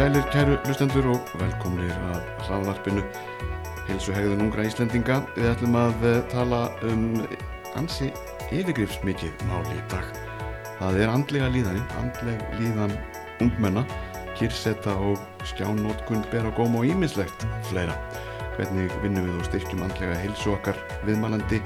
[0.00, 3.02] Sælir kæru hlustendur og velkomnir að hraðvarpinu
[3.84, 5.18] Hilsu hegðun ungra Íslendinga.
[5.34, 7.02] Við ætlum að eh, tala um
[7.76, 8.08] ansi
[8.48, 10.06] yfirgrifsmikið máli í dag.
[10.78, 12.94] Það er andlega líðanin, andleg líðan
[13.44, 13.82] ungmenna,
[14.38, 15.20] kyrsetta og
[15.50, 17.98] skjánótkund bera góm og ímislegt fleira.
[18.56, 21.60] Hvernig vinnum við og styrkjum andlega hilsu okkar viðmælandi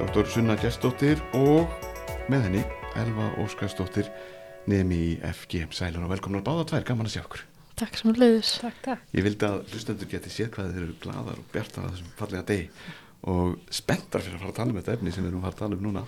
[0.00, 0.24] Dr.
[0.24, 1.68] Sunna Gjestóttir og
[2.32, 2.64] með henni
[3.04, 4.08] Elva Óskarsdóttir
[4.64, 5.04] nefn í
[5.34, 5.68] FG.
[5.68, 7.46] Sælur og velkomnar báða tvær, gaman að sjá okkur.
[7.78, 8.52] Takk sem að leiðis.
[8.62, 9.02] Takk, takk.
[9.14, 12.46] Ég vildi að hlustendur geti séð hvað þeir eru gladar og bjartar að þessum fallega
[12.48, 12.68] degi
[13.28, 15.56] og spenntar fyrir að fara að tala um þetta efni sem við erum að fara
[15.56, 16.02] að tala um núna.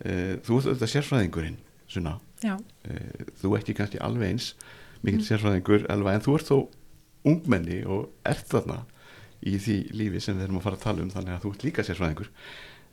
[0.00, 1.58] Eh, Þú ert auðvitað sérfræðingurinn,
[1.90, 2.14] Sunna.
[2.44, 2.54] Já,
[2.88, 4.54] Eh, Þú ekki kannski alveg eins
[5.04, 6.58] mikill sérfræðingur, Elva, en þú ert þó
[7.24, 8.78] ungmenni og ert þarna
[9.44, 11.64] í því lífi sem við erum að fara að tala um þannig að þú ert
[11.68, 12.28] líka sérfræðingur.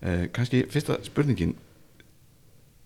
[0.02, 1.56] Eh, Kannski fyrsta spurningin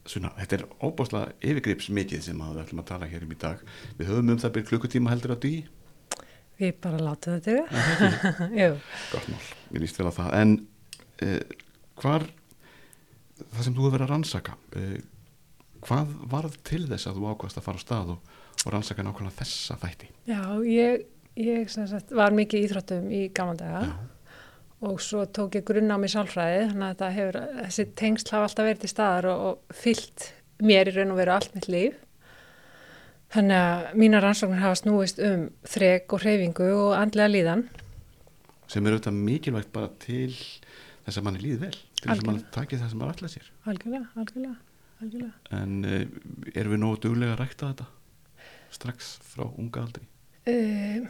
[0.10, 3.62] Svona, þetta er óbáslega yfirgrips mikið sem við ætlum að tala hér um í dag.
[4.00, 5.62] Við höfum um það byrð klukkutíma heldur að dugi.
[6.62, 8.82] við bara látum þetta yfir.
[9.14, 9.42] Gott mál,
[9.76, 10.34] ég líst vel að það.
[10.40, 10.56] En
[11.26, 11.40] uh,
[12.02, 12.28] hvar,
[13.44, 14.98] það sem þú hefur verið að rannsaka, uh,
[15.86, 18.34] hvað varð til þess að þú ákvæmst að fara á stað og,
[18.66, 20.10] og rannsaka nákvæmlega þessa þætti?
[20.30, 21.06] já, ég,
[21.42, 23.86] ég sagt, var mikið íþróttum í gamla daga
[24.82, 27.38] og svo tók ég grunna á mig sálfræði, þannig að hefur,
[27.68, 31.36] þessi tengsl hafa alltaf verið til staðar og, og fyllt mér í raun og veru
[31.36, 32.00] allt mitt líf.
[33.32, 37.64] Þannig að mína rannsóknir hafa snúist um þrek og hreyfingu og andlega líðan.
[38.72, 40.34] Sem er auðvitað mikilvægt bara til
[41.06, 43.50] þess að manni líði vel, til þess að manni takið það sem maður allar sér.
[43.72, 44.58] Algjörlega, algjörlega,
[45.06, 45.34] algjörlega.
[45.62, 47.90] En uh, erum við nógu duglega að rækta þetta
[48.72, 50.08] strax frá unga aldri?
[50.50, 51.05] Uh,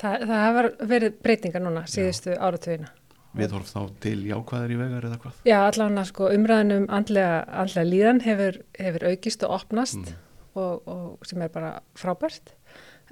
[0.00, 2.92] það, það hafa verið breytingar núna síðustu áratugina.
[3.36, 5.40] Við horf þá til jákvæðar í vegar eða hvað?
[5.44, 10.14] Já, allavega sko umræðin um andlega, andlega líðan hefur, hefur aukist og opnast Mm.
[10.56, 12.54] og, og sem er bara frábært.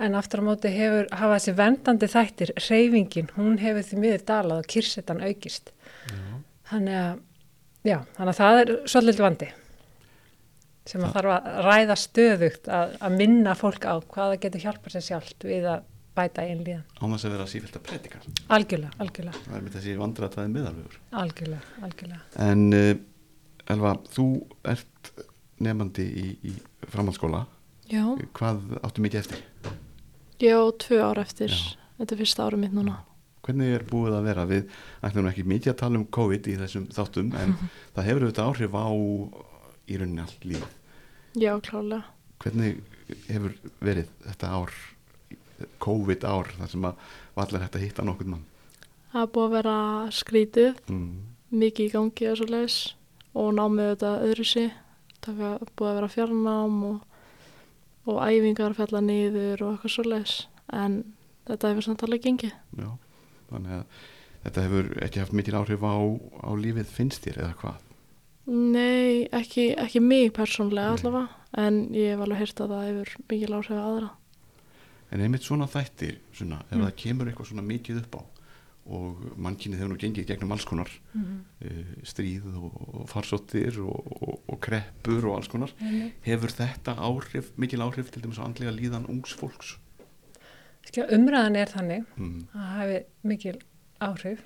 [0.00, 4.62] En aftur á móti hefur, hafa þessi vendandi þættir, reyfingin, hún hefur því miður dalað
[4.64, 5.74] og kyrsetan aukist.
[6.70, 7.20] Þannig að,
[7.84, 9.50] já, þannig að það er svolítið vandi
[10.84, 15.04] sem að þarf að ræða stöðugt að, að minna fólk á hvaða getur hjálpa sér
[15.06, 15.84] sjálft við að
[16.14, 16.84] bæta einn líðan.
[17.02, 18.20] Án þess að vera sífælt að predika.
[18.54, 20.98] Algjörlega, algjörlega, Það er með þessi vandræðaði miðalvegur.
[21.22, 22.20] algjörlega, algjörlega.
[22.48, 22.92] En uh,
[23.74, 24.26] Elva, þú
[24.74, 25.10] ert
[25.64, 26.52] nefandi í, í
[26.92, 27.44] framhaldsskóla.
[27.90, 28.04] Já,
[28.36, 29.42] Hvað áttu mikið eftir?
[30.44, 31.48] ég á tvö ár eftir.
[31.52, 31.76] Já.
[31.98, 32.98] Þetta er fyrsta árum mitt núna.
[33.44, 34.44] Hvernig er búið að vera?
[34.48, 34.70] Við
[35.04, 37.52] ætlum ekki mikið að tala um COVID í þessum þáttum en
[37.94, 38.86] það hefur auðvitað áhrif á
[39.84, 40.74] í rauninni allt lífið.
[41.44, 42.04] Já, klálega.
[42.40, 42.80] Hvernig
[43.28, 43.54] hefur
[43.84, 44.72] verið þetta ár,
[45.84, 46.94] COVID ár, þar sem að
[47.34, 48.44] var allir hægt að hitta nokkurn mann?
[49.12, 49.76] Það er búið að vera
[50.10, 51.10] skrítið, Mm.
[51.54, 52.78] mikið í gangi og svo leiðis
[53.34, 54.72] og námið þetta öðru sig.
[55.22, 57.00] Það er búið að vera fjarnám og,
[58.06, 60.34] og æfingar fella niður og eitthvað svo leiðis.
[60.72, 60.98] En
[61.46, 62.52] þetta hefur samt alveg gengið.
[62.78, 62.90] Já,
[63.52, 63.84] þannig að
[64.44, 65.94] þetta hefur ekki haft mikil áhrif á,
[66.44, 67.80] á lífið finnst þér eða hvað?
[68.46, 71.28] Nei, ekki, ekki mig persónlega allavega.
[71.56, 74.10] En ég hef alveg hýrt að það hefur mikið áhrif á aðra.
[75.12, 76.86] En einmitt svona þættir, svona, ef Mm.
[76.86, 78.22] það kemur eitthvað svona mikið upp á
[78.84, 84.10] og mannkynið hefur nú gengið gegnum alls konar Mm uh, stríð og, og farsóttir og,
[84.20, 85.72] og, og kreppur og alls konar
[86.26, 89.78] hefur þetta áhrif, mikil áhrif til dæmis á andlega líðan ungs fólks
[90.84, 92.40] Skjá, umræðan er þannig mm.
[92.52, 93.56] að það hafi mikil
[94.04, 94.44] áhrif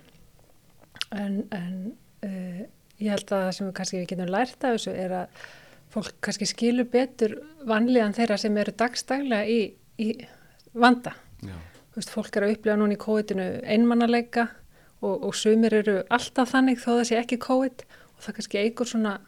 [1.10, 1.92] en, en
[2.22, 2.62] uh,
[3.02, 5.42] ég held að það sem við kannski við getum lært af þessu er að
[5.90, 9.60] fólk kannski skilur betur vanlíðan þeirra sem eru dagstaglega í,
[9.98, 10.08] í
[10.80, 11.14] vanda.
[11.96, 14.46] Veist, fólk er að upplega núna í COVID-inu einmannaleika
[15.02, 18.90] og, og sumir eru alltaf þannig þó það sé ekki COVID og það kannski eigur
[18.90, 19.18] svona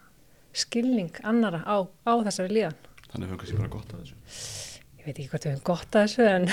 [0.55, 1.77] skilning annara á,
[2.07, 2.77] á þessari líðan.
[3.11, 4.69] þannig hefur kannski bara gott að þessu
[5.01, 6.43] Ég veit ekki hvort við höfum gott að þessu en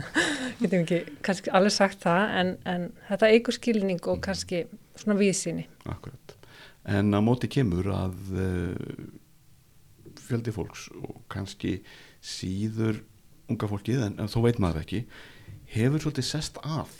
[0.60, 4.66] getum ekki kannski alveg sagt það en, en þetta eigur skilning og kannski
[5.00, 5.64] svona víðsýni.
[5.88, 6.34] Akkurat.
[6.92, 9.06] En á móti kemur að uh,
[10.26, 11.78] fjöldi fólks og kannski
[12.20, 13.00] síður
[13.52, 15.02] unga fólkið en, en þó veit maður ekki
[15.72, 16.92] hefur svolítið sest að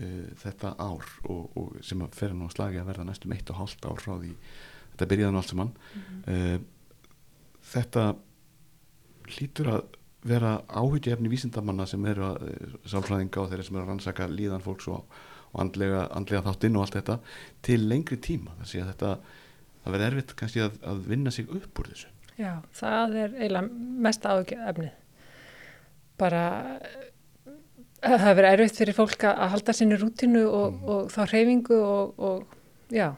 [0.00, 3.52] uh, þetta ár og, og sem að fer nú að slagi að verða næstum eitt
[3.52, 4.32] og hálft ár frá því
[4.94, 5.72] þetta byrjaði nú allt saman.
[6.26, 6.58] Uh,
[7.72, 8.08] þetta
[9.36, 9.86] hlýtur að
[10.26, 14.64] vera áhyggjuefni vísindamanna sem eru að uh, sálfræðinga og þeirra sem eru að rannsaka líðan
[14.64, 15.18] fólks og,
[15.52, 17.18] og andlega, andlega þáttinn og allt þetta
[17.68, 18.56] til lengri tíma.
[18.62, 19.16] Þess að þetta
[19.86, 22.12] það verður erfitt kannski að, að vinna sig upp úr þessu.
[22.36, 24.94] Já, það er eiginlega mest áhugjefnið.
[26.18, 26.42] Bara
[28.06, 30.88] það hefur verið erfitt fyrir fólk að halda sinni rútinu og, Mm.
[30.88, 32.46] og þá hreyfingu og, og
[32.92, 33.08] já,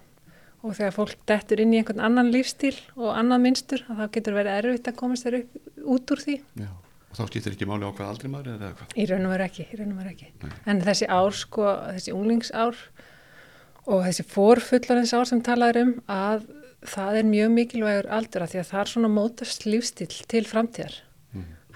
[0.63, 4.59] og þegar fólk dettur inn í einhvern annan lífstíl og annan minnstur, þá getur verið
[4.63, 5.59] erfitt að komast þeir upp
[5.95, 6.37] út úr því.
[6.59, 6.69] Já.
[7.09, 9.45] og þá skiptir ekki máli á hvað aldrei maður eða hvað Í raun og veru
[9.49, 10.27] ekki, raun og veru ekki.
[10.67, 11.65] En þessi ár, sko,
[11.97, 12.77] þessi unglingsár
[13.89, 16.45] og þessi forfullarins ár sem talaður um að
[16.85, 20.99] það er mjög mikilvægur aldur að því að það er svona mótast lífstíl til framtíðar.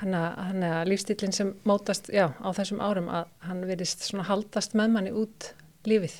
[0.02, 4.90] Þannig að lífstílinn sem mótast, já, á þessum árum að hann verist svona haldast með
[4.96, 5.52] manni út
[5.86, 6.16] lífið.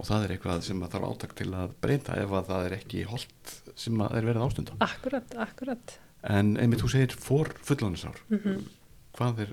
[0.00, 2.74] og það er eitthvað sem að þarf átak til að breyta ef að það er
[2.78, 5.96] ekki holdt sem að er verið ástunda Akkurat, akkurat.
[6.24, 8.62] en einmitt þú segir for fullónisár Mhm.
[9.18, 9.52] hvað er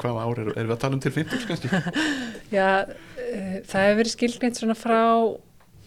[0.00, 1.68] hvað ár er, erum við að tala um til 50 kannski
[2.58, 4.98] Já, uh, það hefur verið skilgreint svona frá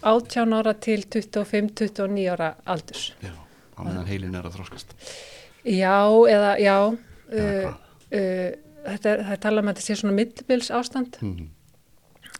[0.02, 3.12] 18 ára til 25-29 ára aldurs.
[3.22, 3.30] já,
[3.76, 4.96] á meðan heilin er að þróskast
[5.62, 5.96] Já,
[6.28, 8.46] eða já, uh, uh,
[8.86, 11.18] þetta er, það er talað um að þetta sé svona millibils ástand.
[11.22, 11.50] Mhm.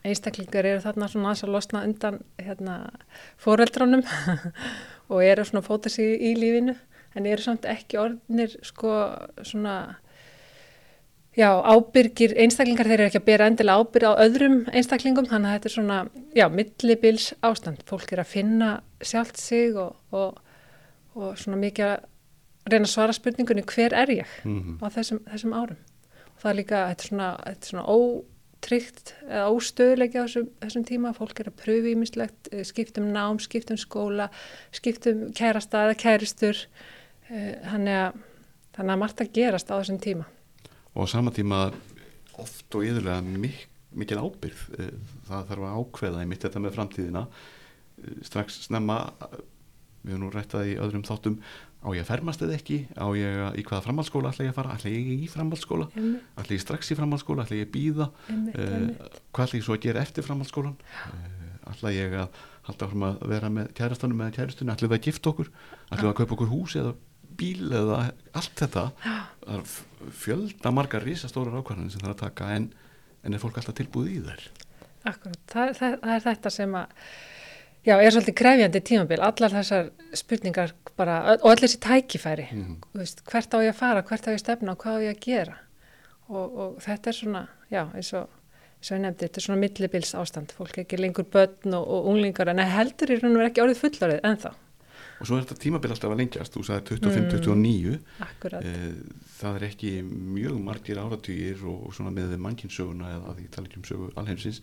[0.02, 2.76] Einstaklingar eru þarna svona aðeins að losna undan hérna,
[3.38, 4.02] foreldránum
[5.12, 6.74] og eru svona fóta sig í lífinu
[7.14, 8.90] en eru samt ekki orðnir sko
[9.46, 9.76] svona
[11.36, 15.56] já, ábyrgir einstaklingar þeir eru ekki að bera endilega ábyrg á öðrum einstaklingum þannig að
[15.56, 15.98] þetta er svona,
[16.36, 20.40] já, millibils ástand fólk er að finna sjálft sig og, og,
[21.14, 22.08] og svona mikið að
[22.70, 24.78] reyna að svara spurningunni hver er ég Mhm.
[24.82, 25.76] á þessum, þessum árum?
[26.36, 30.48] Og það er líka, þetta er svona, þetta er svona ótryggt eða óstöðuleiki á þessum,
[30.60, 34.30] þessum tíma, fólk er að pröfu ímislegt, eh, skiptum nám, skiptum skóla
[34.72, 36.66] skiptum kærasta eða kæristur.
[37.30, 38.14] Eh, þannig að
[38.74, 40.24] þannig að margt að gerast á þessum tíma.
[40.94, 41.72] Og á sama tíma
[42.38, 44.90] oft og yðurlega mik mikil ábyrð Eh,
[45.28, 47.26] það þarf að ákveða einmitt þetta með framtíðina.
[48.22, 49.12] Strax snemma
[50.04, 51.36] við höfum nú rættað í öðrum þáttum
[51.82, 52.78] á ég að fermast eða ekki?
[52.94, 54.76] Á ég að, í hvaða framhaldsskóla ætla ég að fara?
[54.76, 55.88] Ætla ég í framhaldsskóla?
[56.38, 57.46] Ætla ég strax í framhaldsskóla?
[57.46, 59.20] Ætla ég að býða uh, einmitt.
[59.34, 61.42] hvað ætla ég svo að gera eftir framhaldsskólan uh,
[61.72, 65.32] ætla ég að halda fram að vera með kærastanum eða kærastunni ætla við að gifta
[65.32, 65.50] okkur?
[65.88, 66.94] Ætla við að kaupa okkur hús eða
[67.38, 67.98] bíl eða
[68.38, 68.86] allt þetta?
[69.02, 69.76] Það er
[70.22, 72.70] fjölda margar risastórar ákvarðanir sem það er að taka en,
[73.26, 74.48] en er fólk alltaf tilbúið í þær?
[75.10, 77.06] Akkurat, það, það, það er þetta sem að
[77.86, 79.22] já, er svolítið krefjandi tímabil.
[79.22, 82.46] Allar þessar spurningar bara, og allir þessi tækifæri.
[82.52, 82.76] Mhm.
[82.92, 85.04] Þú veist, hvert á ég að fara, hvert á ég að stefna og hvað á
[85.06, 85.58] ég að gera?
[86.28, 88.28] Og, og þetta er svona, já, eins og
[88.82, 91.84] eins og ég nefndi, þetta er svona millibils ástand fólk er ekki lengur börn og,
[91.86, 94.54] og unglingar en heldur í raun og veru ekki orðið fullorðið ennþá.
[95.22, 96.56] Og svo er þetta tímabil alltaf að lengjast.
[96.56, 98.94] Þú sagði 25-29 Akkurat, Eh,
[99.38, 103.78] það er ekki mjög margir áratugir og, og svona með mannkinsöguna eða því tala ekki
[103.78, 104.58] um sögu alheimsins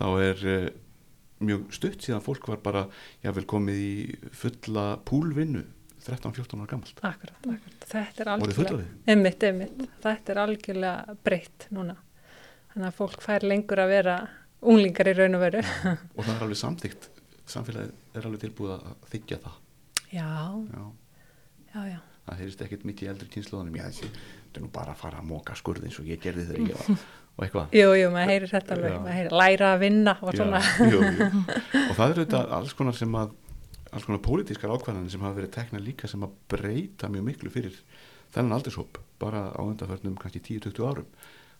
[0.00, 0.66] þá er uh,
[1.40, 2.82] mjög stutt síðan fólk var bara
[3.24, 3.92] jável komið í
[4.36, 5.62] fulla púlvinnu
[6.04, 7.86] 13-14 ára gammalt akkurat, akkurat.
[7.90, 11.96] Þetta er algjörlega einmitt, einmitt, þetta er algjörlega breytt núna.
[12.72, 14.14] Þannig að fólk fær lengur að vera
[14.60, 15.60] unglingar í raun og veru.
[16.16, 17.10] Og það er alveg samþygt
[17.50, 19.58] samfélagið er alveg tilbúið að þykja það.
[20.10, 20.28] Já,
[20.70, 20.84] Já.
[21.74, 24.94] já, já, það heyrist ekkert mikið í eldri kynsluðanum já þessi, þetta er nú bara
[24.94, 27.04] að fara að móka skurð eins og ég gerði þegar ég var
[27.36, 27.76] og eitthvað.
[27.76, 30.62] Jú, jú, maður heyrir þetta alveg, maður heyrir læra að vinna og svona.
[30.90, 31.28] Jú, jú.
[31.88, 33.36] og það eru þetta alls konar sem að
[33.90, 37.78] alls konar pólitískar ákvarðanir sem hafa verið tekna líka sem að breyta mjög miklu fyrir
[38.30, 41.08] þennan aldurshóp bara á undarförnum kannski 10-20 árum.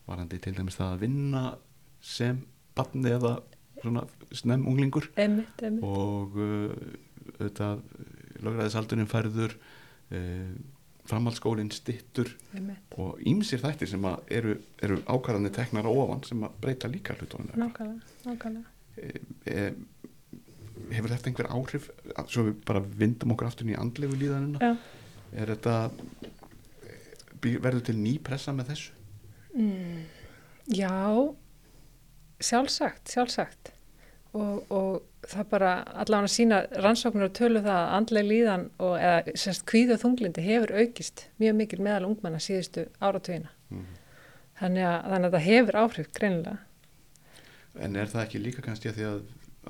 [0.06, 1.44] Varandi til dæmis það að vinna
[2.00, 2.42] sem
[2.78, 3.34] barni eða
[3.80, 4.04] svona
[4.36, 5.10] snem unglingur.
[5.18, 6.70] Einmitt, einmitt, og uh,
[7.38, 7.82] auðvitað
[8.44, 10.52] lögræðisaldurinn færður uh,
[11.10, 12.30] framhaldsskólinn stittur
[12.96, 17.50] og ímsir þættir sem eru, eru ákvarðanir teknar á ofan sem að breyta líka hlutunum.
[18.26, 18.64] Nákvæmlega.
[19.46, 19.72] e,
[20.90, 21.90] hefur þetta einhver áhrif
[22.28, 24.72] svo við bara vindum okkur aftur í andlegu líðanina?
[25.32, 25.90] Er þetta
[27.40, 28.90] bý- verður til ný pressa með þessu?
[29.54, 30.00] Mm,
[30.74, 30.90] já,
[32.40, 33.72] sjálfsagt, sjálfsagt.
[34.34, 38.94] Og, og það bara allavega að sína rannsóknir og tölu það að andleg líðan og
[39.00, 43.50] eða semst kvíð og þunglindi hefur aukist mjög mikil meðal ungmenna síðustu áratugina.
[43.70, 43.98] Mhm.
[44.60, 46.58] Þannig að, þannig að það hefur áhrif greinilega.
[47.80, 49.20] en er það ekki líka kannski að því að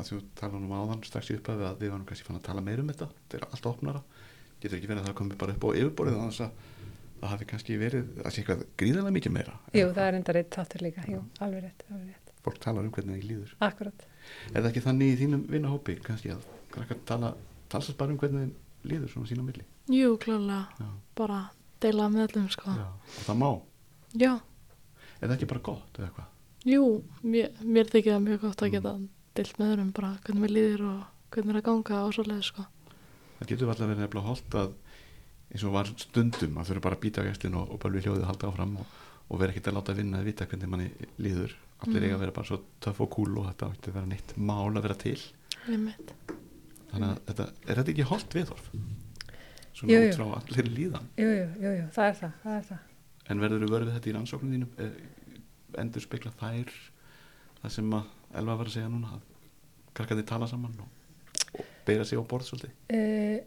[0.00, 2.62] að þú tala um áðan strax í upphafi að við varum kannski fann að tala
[2.64, 4.02] meir um þetta þetta er allt opnara
[4.62, 6.52] getur ekki verið að það komi bara upp á yfirborðið þannig að
[7.20, 10.56] það hafi kannski verið að sé eitthvað gríðarlega mikið meira Jú, það er enda reitt
[10.56, 12.29] þáttur líka, jú, alveg rétt, alveg rétt.
[12.44, 14.06] Fólk talar um hvernig það líður Akkurat.
[14.54, 16.44] er það ekki þannig í þínum vinnahópi kannski að
[16.74, 17.34] krakkar tala
[17.72, 21.40] talsast bara um hvernig þeim líður svona sína milli Jú, klálega, bara
[21.82, 22.70] deila með öllum, sko.
[22.70, 22.86] Já.
[22.86, 23.50] og það má,
[24.20, 24.32] Já,
[25.20, 26.84] er það ekki bara gott eða hvað jú,
[27.24, 28.74] mér, mér þykir það mjög gott að Mm.
[28.76, 28.92] geta
[29.34, 32.64] deilt með öðrum bara hvernig mér líður og hvernig er að ganga og svoleiði, sko.
[33.40, 34.72] það getur alltaf verið nefnilega holdt að
[35.50, 38.04] eins og var stundum að þurfa bara að býta á gæstin og, og bara við
[38.06, 38.86] hljóðið að halda áfram og,
[39.30, 40.90] og vera ekkert að láta vinna að vita hvernig manni
[41.22, 42.04] líður allir Mhm.
[42.04, 44.74] eiga að vera bara svo töff og kúl og þetta átti að vera neitt mál
[44.76, 45.18] að vera til
[45.68, 46.12] Einmitt.
[46.92, 48.70] þannig að þetta, er þetta ekki holdt viðhorf
[49.72, 50.08] svona Jú, jú.
[50.10, 51.30] út frá allir líðan Jú,
[51.62, 52.78] jú, það það, það er það.
[53.30, 54.70] En verður þú verið þetta í rannsóknum þínum?
[54.78, 54.90] Eh,
[55.78, 56.72] Endur spekla þær
[57.62, 59.20] það sem að Elva var að segja núna að
[59.94, 62.70] krakkandi tala saman og, beira sig á borð svolítið?
[62.90, 63.40] Eh,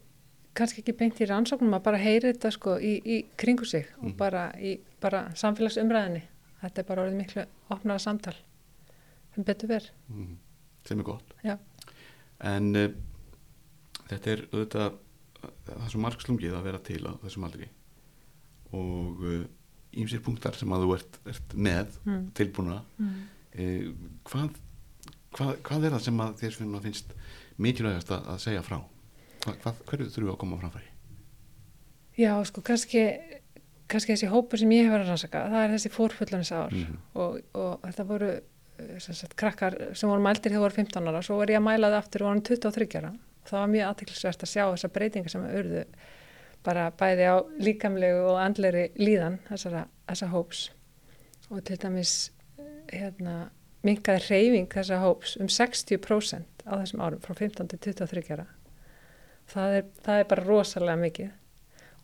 [0.54, 4.04] kannski ekki beint í rannsóknum að bara heyri þetta sko í, í kringu sig og
[4.12, 4.18] Mhm.
[4.18, 6.22] bara í bara samfélagsumræðinni.
[6.62, 8.36] Þetta er bara orðið miklu opnaða samtal
[9.36, 9.90] sem betur verð.
[10.10, 10.38] Mm.
[10.86, 11.34] Sem er gott.
[11.44, 11.58] Já.
[12.42, 12.90] En uh,
[14.10, 14.94] þetta er auðvitað
[15.66, 17.68] það er svo margslungið að vera til á þessum aldri
[18.74, 19.24] og
[19.94, 22.32] ímsir punktar sem að þú ert, ert með Mm.
[22.34, 23.28] tilbúna Mm.
[23.54, 23.92] eh,
[24.26, 24.56] hvað,
[25.34, 27.14] hvað, hvað er það sem að þér finnst,
[27.60, 28.82] mikilvægast að segja frá
[29.44, 30.90] hvað, hverju þurfum við að koma framfæri
[32.18, 33.04] Já, sko, kannski,
[33.90, 36.98] kannski þessi hópur sem ég hef verið að rannsaka, það er þessi fórfullanis ár Mhm.
[37.16, 41.22] og, og þetta voru eh, sem sagt, krakkar sem voru mældir þegar voru 15 ára,
[41.26, 43.14] svo var ég að mæla það aftur og voru 23 ára.
[43.44, 45.84] Það var mjög aðtiklisvert að sjá þessar breytingar sem urðu
[46.64, 50.62] bara bæði á líkamlegu og andleri líðan þessara, þessa hóps
[51.52, 52.14] og til dæmis
[52.58, 53.50] eh, hérna,
[53.84, 58.46] minkaði reyfing þessa hóps um 60% á þessum árum frá 15 til 23 ára.
[59.52, 61.32] Það er, það er bara rosalega mikið.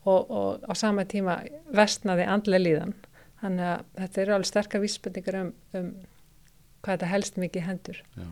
[0.09, 1.39] Og, og á sama tíma
[1.75, 2.95] vestnaði andlega líðan.
[3.39, 5.91] Þannig að þetta eru alveg sterkar vísbendingar um, um
[6.79, 8.01] hvað þetta helst mikið hendur.
[8.15, 8.27] Já.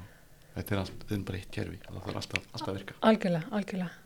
[0.55, 1.79] þetta er allt, þetta bara eitt kerfi.
[1.83, 2.97] Og það þarf alltaf, alltaf að virka.
[3.11, 4.03] Algjörlega, algjörlega.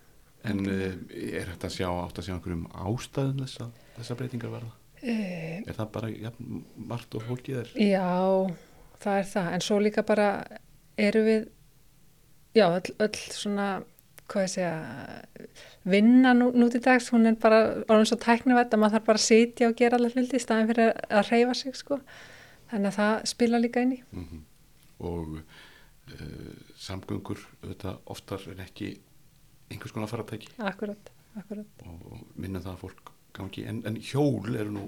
[0.51, 3.67] En uh, er þetta að sjá átt að sjá einhverjum ástæðum þessa,
[3.98, 4.72] þessa breytingar verða?
[5.01, 5.13] E,
[5.65, 6.31] er það bara ja,
[6.77, 7.72] margt og fólkið er?
[7.81, 8.10] Já,
[9.01, 9.50] það er það.
[9.55, 10.27] En svo líka bara
[11.01, 11.48] eru við
[12.58, 13.70] já, öll, öll svona
[14.31, 15.50] hvað ég segja
[15.91, 19.21] vinna nú, nú til dags, hún er bara orðin svo tæknivætt að maður þarf bara
[19.21, 22.00] að sitja og gera allar hluti í staðin fyrir að reyfa sig sko.
[22.71, 24.01] Þannig að það spila líka inn í.
[24.15, 24.45] Mm
[25.01, 28.93] og uh, samgöngur auðvitað oftar en ekki
[29.71, 31.83] einhvers konar faratæki akkurat, akkurat.
[31.88, 34.88] Og, minna það að fólk gangi en, en hjól eru nú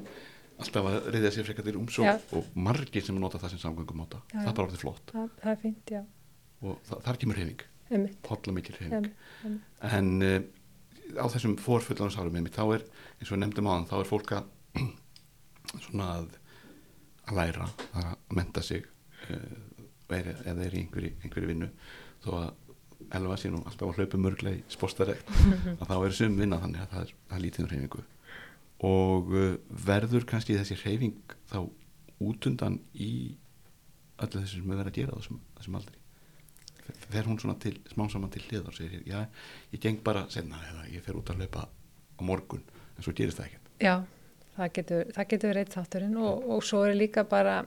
[0.62, 2.18] alltaf að reyða sér frekar til umsók Já.
[2.38, 4.20] og margir sem nota það sem samgöngum nota.
[4.30, 4.50] Já, það já.
[4.50, 5.14] er bara orðið flott.
[5.14, 6.04] Það, það er fínt, já,
[6.64, 7.64] og það, þar kemur reyfing,
[8.30, 9.12] hotla mikil einmitt.
[9.90, 10.40] en uh,
[11.20, 12.86] á þessum fórfullarinsárum einmitt, þá er,
[13.20, 14.50] eins og við nefndum áðan þá er fólk að
[15.88, 16.40] svona að,
[17.28, 17.70] að læra
[18.02, 18.10] að
[18.40, 18.88] menta sig
[19.30, 19.62] uh,
[20.14, 21.70] eða er í einhverju, einhverju vinnu.
[22.24, 22.50] Þó að
[23.18, 25.32] elva sé nú alltaf að hlaupa mörglega í spórstarekt
[25.80, 28.04] að þá er sum vinna þannig að það er, það er lítið um hreyfingu.
[28.90, 29.50] Og uh,
[29.88, 31.60] verður kannski þessi hreyfing þá
[32.24, 33.12] útundan í
[34.22, 36.03] öllu þessu sem við verðum að gera á þessum, þessum aldri
[37.14, 39.26] fer hún svona til, smá saman til hlið og segir, já,
[39.74, 42.64] ég geng bara senna eða ég fer út að hlaupa á morgun
[42.98, 43.96] en svo gerist það ekkert Já,
[44.58, 47.58] það getur, það getur verið eitt þátturinn og, og svo er líka bara,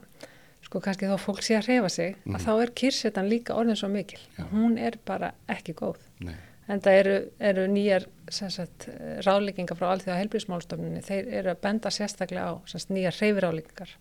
[0.65, 2.35] sko kannski þá fólk sé að reyfa sig, Mhm.
[2.35, 4.19] að þá er kyrsetan líka orðin svo mikil.
[4.37, 4.43] Já.
[4.51, 5.97] Hún er bara ekki góð.
[6.19, 6.35] Nei,
[6.67, 8.89] En það eru, eru nýjar sagt,
[9.23, 13.93] ráðleggingar frá Alþjóða heilbríðismálstofnunni, þeir eru að benda sérstaklega á sagt, nýjar hreyfiráðleggingar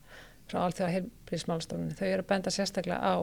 [0.51, 3.17] frá Alþjóða heilbríðismálstofnunni, þau eru að benda sérstaklega á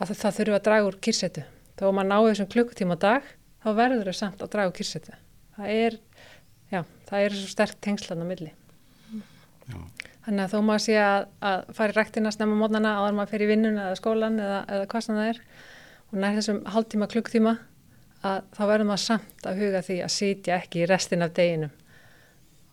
[0.00, 1.46] að það, þurfa að draga úr kyrsetu.
[1.78, 3.30] Þó að maður náu þessum klukkutíma á dag,
[3.60, 5.16] þá verður þau samt að draga úr kyrsetu.
[5.56, 5.98] Það er,
[6.72, 6.80] já,
[7.10, 8.52] það er svo sterk tengslan á milli.
[9.70, 9.80] já,
[10.26, 13.50] Þannig að þó maður sé að, að fara í ræktina snemma mótnana áður maður í
[13.50, 15.40] vinnun eða skólan eða, eða hvað sem það er
[16.10, 17.54] og nær þessum hálftíma, klukktíma
[18.26, 21.72] að þá verður maður samt að huga því að sitja ekki í restin af deginum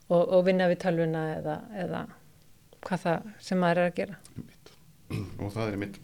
[0.09, 1.55] og, og vinna við tölvuna eða,
[1.85, 2.03] eða
[2.83, 4.19] hvað það sem maður er að gera.
[5.41, 5.99] og það er mitt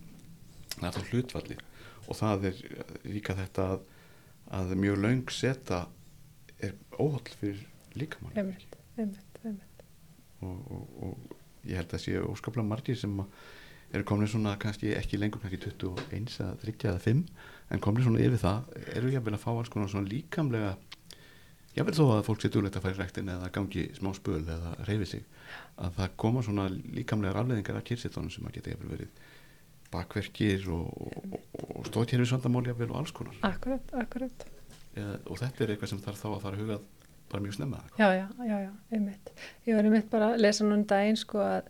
[0.90, 1.64] er þá hlutfallið
[2.04, 2.62] og það er
[3.08, 3.86] líka þetta að,
[4.60, 5.86] að mjög löng seta
[6.64, 7.64] er óhald fyrir
[8.00, 9.84] líkamann Einmitt, einmitt, einmitt.
[10.42, 13.20] og, og, og ég held að séu óskaplega margir sem
[13.94, 17.24] eru komin svona kannski ekki lengur kannski 21 eða 30 eða 5
[17.74, 20.74] en komin svona yfir það eru ég að fá alls konar svona líkamlega
[21.82, 24.74] verð þó að fólk sé duglegt að fara í ræktin eða gangi smá spöl eða
[24.88, 25.24] reyfi sig
[25.82, 29.24] að það koma svona líkamlega rafleðingar af kyrsitónum sem að geta jafnvel verið
[29.94, 31.38] bakverkir og, og,
[31.78, 34.46] og stóðkerfi svandamál jafnvel og alls konar Akkurat, akkurat.
[34.98, 36.86] eða, og þetta er eitthvað sem þarf þá að fara að hugað
[37.34, 39.34] bara mjög snemma Já, já, já, já, einmitt.
[39.66, 41.70] Ég var einmitt bara að lesa núna um daginn sko að,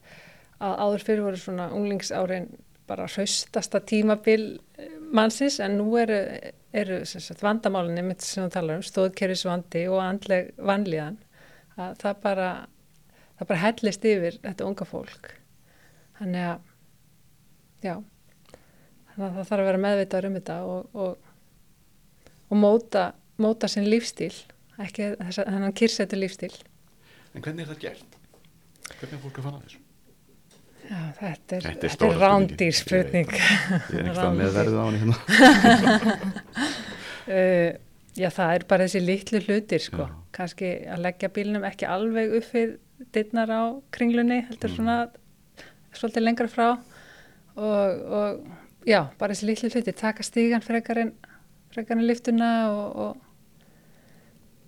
[0.63, 2.49] að áður fyrir voru svona unglingsárin
[2.89, 4.41] bara hraustasta tímabil
[4.81, 6.17] eh, mannsins en nú eru,
[6.75, 11.15] eru sagt, vandamálinn einmitt sem þú talar um, stóðkerfisvandi og andleg vanlíðan
[11.79, 12.49] að það bara,
[13.39, 15.31] það bara hellist yfir þetta unga fólk.
[16.19, 16.67] Þannig að,
[17.87, 17.95] já,
[19.17, 21.17] það þarf að vera meðvitað um þetta og, og,
[22.49, 23.03] og móta,
[23.43, 24.33] móta sinn lífstíl,
[24.81, 26.53] ekki þessa, þennan kyrsetu lífstíl.
[27.33, 28.19] en hvernig er það gert?
[28.99, 29.79] hvernig er fólk að fara að þessu?
[30.83, 33.29] Já, þetta er, Þetta er þetta er rándýr spurning.
[33.31, 36.23] ég er ekki það með verðið á henni hérna
[37.23, 37.71] Uh,
[38.19, 40.03] já, það er bara þessi litlu hlutir, sko.
[40.09, 40.15] Já.
[40.35, 42.73] Kannski að leggja bílnum ekki alveg upp við
[43.15, 43.61] dittnar á
[43.95, 44.75] kringlunni heldur Mm.
[44.75, 44.97] svona
[45.95, 48.43] svolítið lengra frá og, og
[48.87, 51.13] já, bara þessi litlu hluti taka stígan frekarinn
[51.73, 53.13] frekarinn liftuna og, og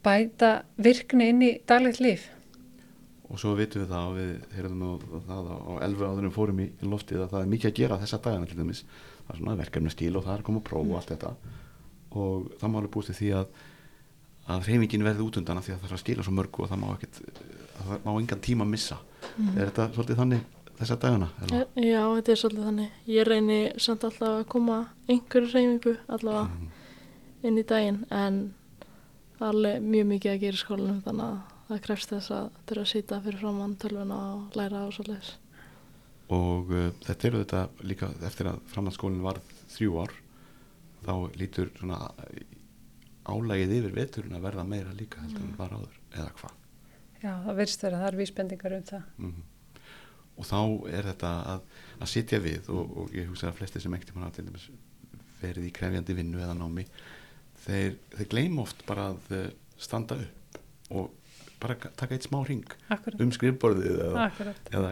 [0.06, 2.30] bæta virkni inn í daglegt líf.
[3.26, 6.68] Og svo vitum við það og við heyrðum nú það á elfu áðurum fórum í
[6.86, 8.84] loftið að það er mikið að gera þessa dagana til dæmis.
[9.26, 11.32] Það er svona verkefni stíl og það er að koma að prófa og allt þetta.
[12.16, 13.64] Og það má alveg búist við því að
[14.46, 16.70] að hreyfingin verði út undan af því að það er að skila svo mörgu og
[16.70, 17.16] það má ekkert
[17.80, 19.00] það má engan tíma missa.
[19.56, 20.44] Er þetta svolítið þannig
[20.80, 21.28] þessa dagana?
[21.52, 22.92] Já, já, þetta er svolítið þannig.
[23.08, 24.78] Ég reyni samt alltaf að koma
[25.10, 26.70] einhverju reyningu allavega Mhm.
[27.44, 28.54] inn í daginn en
[29.40, 31.40] það er alveg mjög mikið að gera í skólanum þannig að
[31.70, 35.32] það krefst þess að þurfa að sýta fyrir framann tölvuna og læra á svolítið.
[36.30, 39.38] og uh, þetta eru þetta líka eftir að framhaldsskólinn var
[39.70, 40.14] þrjú ár
[41.06, 42.00] þá lítur svona
[43.26, 46.56] álægið yfir veturinn að verða meira líka heldur en var áður eða hvað
[47.22, 49.44] já, það virðst vera, það er vísbendingar um það mm
[50.36, 50.60] og þá
[50.92, 51.68] er þetta að,
[52.02, 54.70] að sitja við og, og ég hugsa að flesti sem ekkert mann hafa til dæmis
[55.42, 56.86] verið í krefjandi vinnu eða námi
[57.66, 60.60] þeir, þeir gleym oft bara að eh, standa upp
[60.96, 61.14] og
[61.62, 64.26] bara taka eitt smá ring akkurat, um skrifborðið eða,
[64.76, 64.92] eða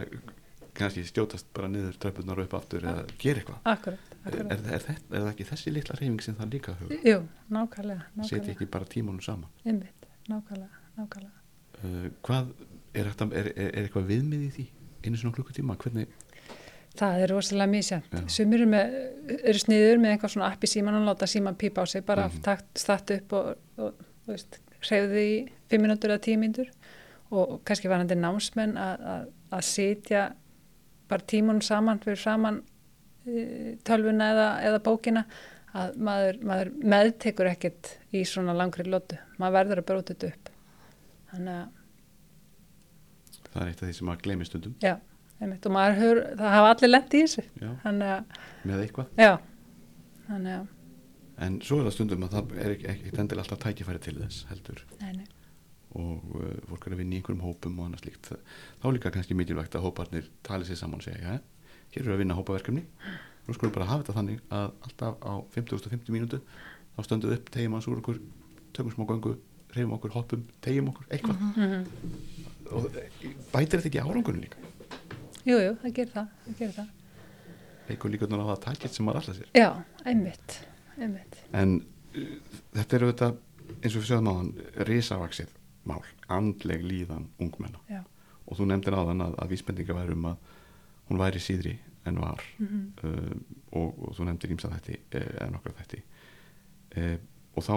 [0.74, 4.00] kannski stjótast bara niður tröppunar upp aftur eða gera eitthvað.
[4.24, 7.18] Er, er, er, er það ekki þessi litla reyfing sem það líka huga Jú,
[7.52, 9.52] nákvæmlega, nákvæmlega, ekki bara tímanum saman?
[9.68, 11.36] Einmitt, nákvæmlega, nákvæmlega.
[11.84, 12.50] uh, hvað
[12.96, 14.66] er, er, er, er eitthvað viðmið í því
[15.08, 16.12] einu svona klukkutíma, hvernig
[16.94, 18.12] Það er rosalega mísjönd.
[18.30, 18.82] Sumir eru,
[19.34, 22.28] eru sniður með einhver svona app í síman og láta síman pípa á sig, bara
[22.28, 22.60] mm -hmm.
[22.78, 23.94] statt upp og, og
[24.28, 25.34] veist, hreyfðu í
[25.70, 26.70] fimm minútur eða tíu mínútur
[27.30, 30.32] og, kannski var hann til námsmenn að sitja
[31.08, 32.62] bara tímunum saman fyrir saman
[33.26, 35.24] e, tölvuna eða, eða bókina
[35.74, 39.18] að maður, maður meðtekur ekkert í svona langri lótu.
[39.38, 40.50] Maður verður að bróta þetta upp.
[41.32, 41.83] Þannig að
[43.54, 44.76] það er eitt af því sem að gleymi stundum.
[44.84, 44.94] Já,
[45.38, 47.44] einmitt, og maður hefur, það hafa allir lent í þessu.
[47.60, 47.70] Já.
[47.84, 48.38] þannig að,
[48.70, 49.22] með eitthvað.
[49.24, 49.32] Já.
[50.24, 50.66] Þannig að,
[51.46, 54.84] en svo er það stundum að það er ekki endilega alltaf tækifæri til þess heldur.
[55.00, 55.26] Nei, nei.
[55.94, 58.32] Og uh, fólk er að vinna í einhverjum hópum og annað slíkt.
[58.82, 62.24] Þá líka kannski mikilvægt að hóparnir tali sér saman og segja, já, hér eru að
[62.24, 62.82] vinna hópaverkefni.
[63.44, 66.40] Nú skulum bara hafa þetta þannig að alltaf á 50.50 mínútu
[66.96, 68.20] þá stöndum við upp, tegjum hans úr okkur
[68.74, 69.34] tökum smá göngu,
[69.74, 71.44] reyfum okkur, hoppum tegjum okkur, eitthvað.
[71.54, 72.32] Mm
[72.72, 74.60] og eh, bætir þetta ekki árangunum líka?
[75.44, 76.92] Jú, jú, það gerir það, það gerir það.
[77.84, 79.50] Eitthvað líka á að taka eitt sem maður allar sér.
[79.58, 79.68] Já,
[80.08, 80.56] einmitt,
[80.96, 81.40] einmitt.
[81.52, 81.74] En
[82.16, 82.30] uh,
[82.78, 83.30] þetta eru þetta
[83.74, 84.52] eins og við sögum á hann
[84.88, 85.52] risavaksið
[85.84, 86.00] mál,
[86.32, 87.82] andleg líðan ungmenna.
[87.92, 88.00] Já,
[88.48, 90.48] og þú nefndir áðan að, að vísbendinga væri um að
[91.10, 91.74] hún væri síðri
[92.08, 92.40] en var.
[92.62, 93.36] Mm uh,
[93.74, 96.02] og, og þú nefndir ímsa þætti uh, eða nokkra þætti.
[96.94, 97.16] Uh,
[97.58, 97.76] og þá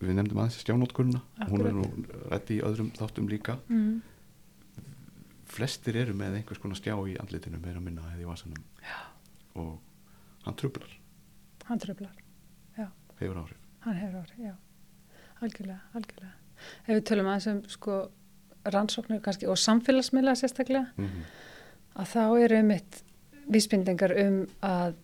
[0.00, 1.88] við nefndum aðeins stjánótkunna hún er nú
[2.30, 3.58] rætti í öðrum þáttum líka.
[3.68, 4.00] Mm.
[5.48, 8.64] flestir eru með einhvers konar stjá í andlitinu meira minna eða í vasanum.
[8.84, 8.98] Já.
[9.54, 9.78] og
[10.44, 10.92] hann trublar,
[11.64, 12.14] hann tröflar,
[13.18, 13.58] hefur áhrif.
[13.84, 14.54] Hann hefur ári, já.
[15.42, 16.32] Algjörlega, algjörlega.
[16.86, 17.98] Ef við tölum aðeins um sko
[18.74, 21.28] rannsóknir kannski og samfélagsmiðla sérstaklega mm -hmm.
[22.02, 23.02] að þá eru einmitt
[23.48, 24.94] vísbendingar um að,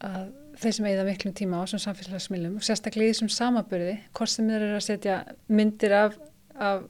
[0.00, 4.32] að þeir sem eigða miklum tíma á þessum samfélagsmiðlum og sérstaklega í þessum samaburði hvort
[4.32, 5.16] sem þeir eru að setja
[5.48, 6.18] myndir af,
[6.54, 6.84] af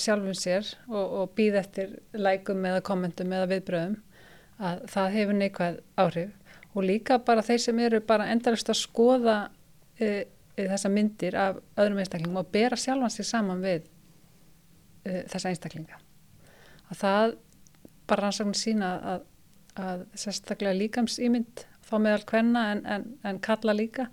[0.00, 3.98] sjálfum sér og, og býð eftir lækum eða kommentum eða viðbröðum
[4.64, 6.32] að það hefur neikvæð áhrif.
[6.74, 9.36] Og líka bara þeir sem eru bara endalist að skoða
[9.98, 13.86] e, e, þessa myndir af öðrum einstaklingum og bera sjálfan sig saman við
[15.06, 16.00] e, þessa einstaklinga.
[16.90, 17.36] Að það
[18.10, 19.28] bara rannsóknir sína að,
[19.80, 24.08] að sérstaklega líkamsýmynd þá meðal hvenna en, en, en kalla líka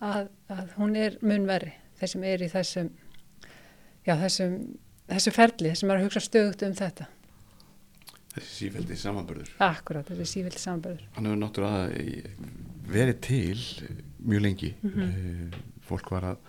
[0.00, 2.92] að, að hún er munveri þeir sem er í þessum
[4.06, 4.60] já þessum
[5.10, 7.08] þessu ferli sem er að hugsa stöðugt um þetta.
[8.30, 12.36] Þessi sífældi samanbörður akkurat, þetta er sífilt sambarður hann hefur náttúrulega
[12.90, 13.58] verið til
[14.20, 14.72] mjög lengi.
[14.86, 15.58] Mm
[15.90, 16.40] fólk var að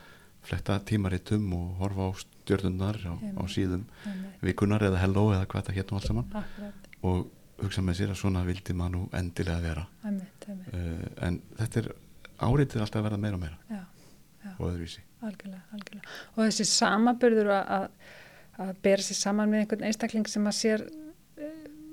[0.46, 3.86] fletta tímaritum og horfa á stjörnundar á, á síðum
[4.42, 6.32] vikunar eða hello eða hvað það héttum allt saman.
[6.42, 7.30] Akkurat, og
[7.66, 11.84] hugsa með sér að svona vildi maður nú endilega vera einmitt, einmitt uh, en þetta
[11.84, 11.92] er
[12.42, 13.82] áriðið alltaf að verða meira og meira já,
[14.46, 14.52] já.
[14.58, 16.16] og öðruvísi algjörlega, algjörlega.
[16.36, 17.92] Og þessi samaburður að,
[18.58, 20.84] að, bera sér saman með einhvern einstakling sem að sér
[21.38, 21.52] eh,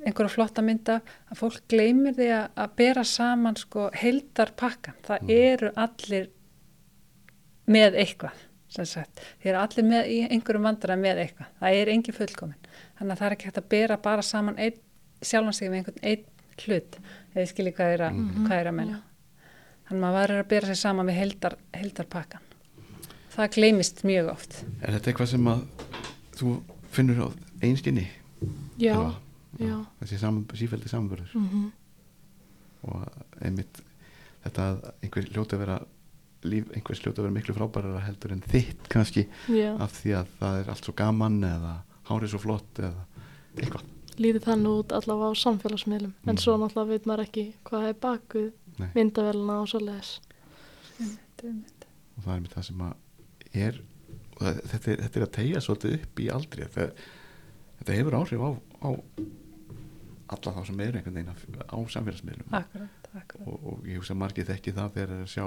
[0.09, 4.97] einhverja flotta mynda, að fólk gleymir því að, að bera saman sko heildarpakkan.
[5.05, 5.33] Það Mm.
[5.37, 6.29] eru allir
[7.69, 8.45] með eitthvað.
[8.69, 11.53] Þeir eru allir með í einhverjum vandræði með eitthvað.
[11.61, 12.69] Það er engin fullkomin.
[12.99, 14.81] Þannig að það er ekki hægt að bera bara saman einn,
[15.23, 16.25] sjálfan sig með einhvern einn
[16.59, 16.99] hlut,
[17.35, 18.47] eða ég skilji hvað er að, Mhm.
[18.47, 19.01] hvað er að menna.
[19.89, 22.41] Þannig að maður verður að bera sér saman með heildar, heildarpakkan.
[23.37, 24.65] Það gleymist mjög oft.
[24.83, 25.63] Er þetta eitthvað sem að
[26.37, 27.29] þú finnur á
[27.63, 28.09] einskinni
[28.79, 29.15] já, Elva?
[29.59, 29.87] já.
[30.03, 31.73] þessi saman, sífældi samanbörður Mm
[32.89, 33.09] og
[33.43, 33.81] einmitt
[34.45, 35.79] þetta að einhver hljóti að vera
[36.45, 39.73] líf einhvers hljóti að vera miklu frábærara heldur en þitt kannski já.
[39.83, 41.73] af því að það er allt svo gaman eða
[42.09, 43.05] hárið svo flott eða
[43.57, 43.83] eitthvað
[44.19, 46.41] Lítið þannig út allavega á samfélagsmiðlum en Mhm.
[46.43, 48.89] svo náttúrulega veit maður ekki hvað er bakuð Nei.
[48.95, 50.21] myndavélina og svo leiðis
[50.99, 52.95] og það er einmitt það sem að
[53.55, 53.79] er
[54.39, 57.07] það, þetta, er, þetta er að tegja svolítið upp í aldri þetta,
[57.81, 58.51] þetta hefur áhrif á,
[58.83, 58.91] á
[60.29, 63.47] alla þá sem eru einhvern veginn á- á samfélagsmiðlum Akkurat, akkurat.
[63.49, 65.47] og, og ég hugsa að margir þekki það þegar þeir sjá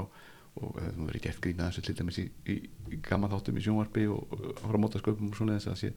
[0.60, 2.56] og það hefur verið gert grína þessu til dæmis í, í,
[2.92, 5.92] í gamma þáttum í sjónvarpi og, frá mótasköpum og svona þess að sé,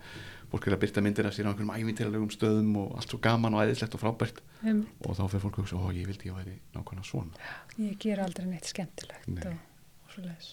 [0.52, 3.56] fólk er að byrta myndir af sér á einhverjum ævintilegum stöðum og allt svo gaman
[3.58, 6.36] og æðislegt og frábært Um, og þá fer fólk að hugsa, ó ég vildi ég
[6.38, 9.42] væri nákvæmlega svona ég ger aldrei neitt skemmtilegt Nei.
[9.50, 9.58] og,
[10.06, 10.46] og svo leiðis.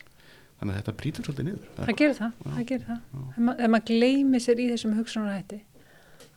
[0.60, 3.06] þannig að þetta brýtur svolítið niður Það gerir það, það gerir það.
[3.22, 5.62] Ef, ma maður gleymi sér í þessum hugsunarhætti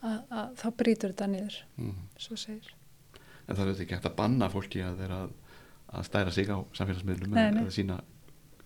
[0.04, 1.98] að, að þá brýtur þetta niður, mm.
[3.48, 5.20] en það er auðvitað ekki hægt að banna fólki að vera
[5.94, 7.62] að, að stæra sig á samfélagsmiðlum Nei, nei.
[7.62, 8.00] eða sína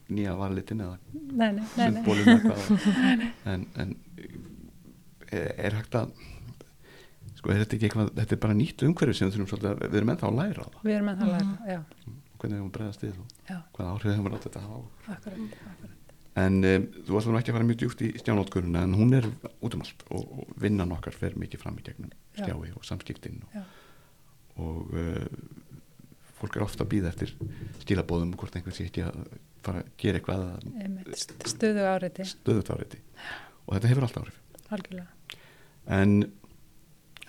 [0.09, 0.97] nýja varlitin eða
[2.49, 2.69] hvað
[3.53, 3.95] en, en
[5.29, 6.13] er, er hægt að
[7.39, 9.85] sko er þetta ekki eitthvað þetta er bara nýtt umhverfi sem við þurfum svolítið að
[9.85, 11.79] við erum ennþá að læra á það Við erum það að læra, já,
[12.39, 13.27] hvernig við höfum bregðast við og
[13.77, 15.13] hvaða áhrif hefur látið þetta hafa á okkur.
[15.15, 15.95] akkurat, akkurat.
[16.43, 19.77] en um, þú ætlum ekki að fara mjög djúpt í stjánótkuruna en hún er út
[19.79, 22.43] um allt og, og vinnan okkar fer mikið fram í gegnum Já.
[22.47, 23.73] stjái og samskiptin og,
[24.65, 25.27] og uh,
[26.39, 27.33] fólk er ofta að býða eftir
[27.83, 29.17] skilabóðum hvort einhvern sé ekki að
[29.67, 33.01] fara að gera eitthvað að Stöðu áreiti, stöðut áreiti
[33.67, 34.39] og þetta hefur alltaf áhrif
[34.71, 35.09] algjörlega.
[35.87, 36.13] en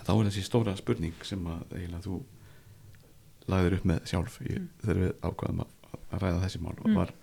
[0.03, 2.19] þá er þessi stóra spurning sem að eiginlega þú
[3.49, 4.69] lagðir upp með sjálf í, Mm.
[4.83, 5.73] þegar við ákvaðum að,
[6.13, 6.95] að ræða þessi mál Mm.
[6.99, 7.13] var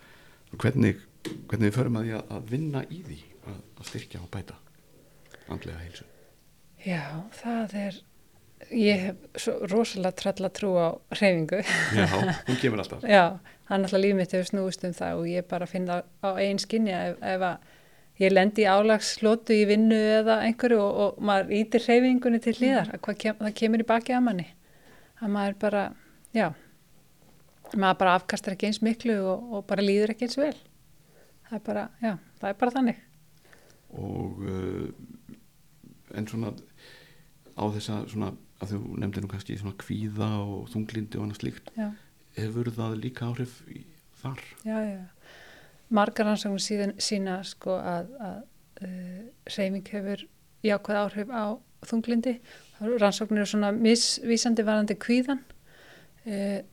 [0.59, 1.01] hvernig,
[1.49, 4.55] hvernig við förum að því að vinna í því að, að styrkja og bæta
[5.49, 6.05] andlega heilsu
[6.87, 7.03] Já,
[7.42, 8.01] það er,
[8.71, 11.62] ég hef svo rosalega tralla trú á hreyfingu.
[11.97, 12.07] Já,
[12.47, 13.38] hún kemur alltaf Já,
[13.69, 16.29] það er náttúrulega líf mitt hefur snúist um það og ég bara finn það á
[16.40, 17.73] eigin skinni ef, ef að
[18.23, 22.95] ég lendi í álagslotu í vinnu eða einhverju og, og maður ítir hreyfingunni til hliðar,
[22.95, 24.47] að hvað kem, það kemur í baki að manni.
[25.21, 25.83] Að maður bara,
[26.37, 26.47] já,
[27.75, 30.55] maður bara afkastar ekki eins miklu og, og bara líður ekki eins vel.
[31.47, 33.03] Það er bara, já, það er bara þannig.
[33.97, 34.88] og uh,
[36.16, 36.51] en svona
[37.57, 41.73] á þessa svona að þú nefndir nú kannski svona kvíða og þunglindi og annað slíkt
[41.77, 41.90] Já,
[42.38, 43.59] hefur það líka áhrif
[44.23, 45.03] þar já, já.
[45.95, 48.38] Margar rannsóknir síðan sína sko að, að
[48.83, 50.25] uh, hreyfing hefur
[50.66, 51.45] jákvæð áhrif á
[51.87, 52.33] þunglindi.
[52.81, 55.45] Rannsóknir eru svona misvísandi varandi kvíðan.
[56.27, 56.64] Uh,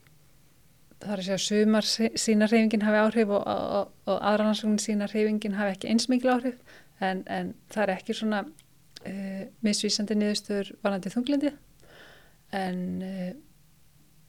[1.04, 1.89] það er að segja að sumar
[2.24, 6.34] sína hreyfingin hafi áhrif og, og, og aðra rannsóknir sína hreyfingin hafi ekki eins mikil
[6.34, 6.58] áhrif
[7.04, 11.52] en, en það er ekki svona uh, misvísandi niðurstöður varandi þunglindi
[12.53, 13.33] en, uh,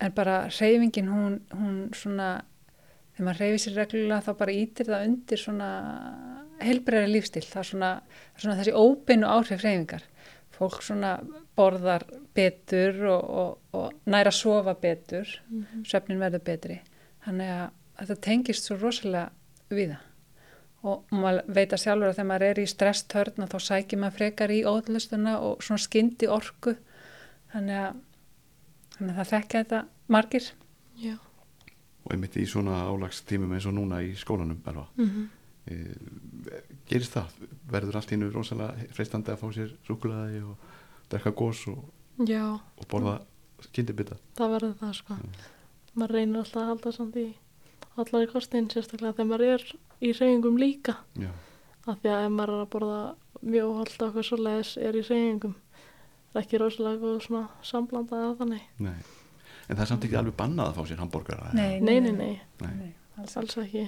[0.04, 2.30] en bara hreyfingin hún, hún svona
[3.14, 5.70] þegar maður hreyfir sér reglulega þá bara ítir það undir svona
[6.62, 7.92] heilbreyri lífstil, það er svona,
[8.38, 10.08] svona þessi óbeinu áhrif hreyfingar.
[10.54, 11.16] Fólk svona
[11.58, 15.30] borðar betur og, og, og næra að sofa betur
[15.86, 16.80] svefnin verður betri.
[17.26, 20.10] Þannig að þetta tengist svo rosalega við það.
[20.84, 24.52] Og maður veit að sjálfur að þegar maður er í stresstörn þá sækir maður frekar
[24.52, 26.74] í óðlustuna og svona skyndi orku.
[27.54, 28.02] Þannig að,
[28.96, 30.50] þannig að það þekka þetta margir
[31.02, 31.16] Já.
[32.04, 34.60] og einmitt í svona álagstímum eins og núna í skólanum
[34.96, 35.28] Mm
[35.66, 35.76] e,
[36.88, 37.36] gerist það
[37.72, 40.56] verður allt í nú rosalega freistandi að fá sér súkulaði og
[41.08, 41.84] drekka gós og,
[42.28, 43.18] Já, og borða
[43.64, 45.16] skyndibita það verður það sko.
[45.94, 47.26] Maður reynir alltaf að halda samt í
[47.96, 49.66] allar í kostin, sérstaklega þegar maður er
[50.02, 50.96] í reyfingum líka.
[51.18, 51.30] já,
[51.86, 53.00] Af því að ef maður er að borða
[53.44, 55.54] mjög holdt og eitthvað svo leiðis er í reyfingum.
[56.34, 58.64] Það er ekki rosalega góð svona samblandað að þannig.
[58.82, 58.96] nei
[59.64, 61.78] en það er samt ekki alveg bannað að fá sér hambúrgara Nei.
[61.80, 62.72] Nei, nei, nei, Nei.
[62.80, 62.88] Nei,
[63.22, 63.84] alls alls ekki.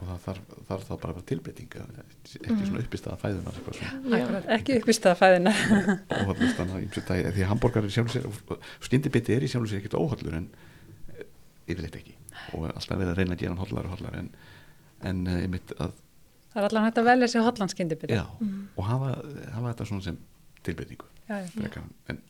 [0.00, 4.42] og það þarf, þarf þá bara tilbreyting ekki svona uppist að fæðuna eitthvað svona Já.
[4.58, 5.54] Ekki uppist að fæðina.
[6.20, 9.72] óhaldlustan að ýmsu dagi því að hambúrgar er sjálfur sér og skyndibiti er í sjálfur
[9.72, 10.46] sér ekkert óhaldlur en
[11.16, 11.26] eh,
[11.72, 12.14] yfirleitt ekki
[12.54, 14.30] og er alltaf verið að reyna að gera hann haldlar og haldlar en,
[15.10, 15.96] en uh, einmitt að
[16.50, 18.14] Það er allan hægt að velja sér hotlandskyndibiti.
[18.14, 18.24] já,
[18.76, 19.10] og hafa,
[19.54, 20.16] hafa þetta svona sem
[20.66, 21.06] tilbreytingu.
[21.54, 22.20] Frekar, en,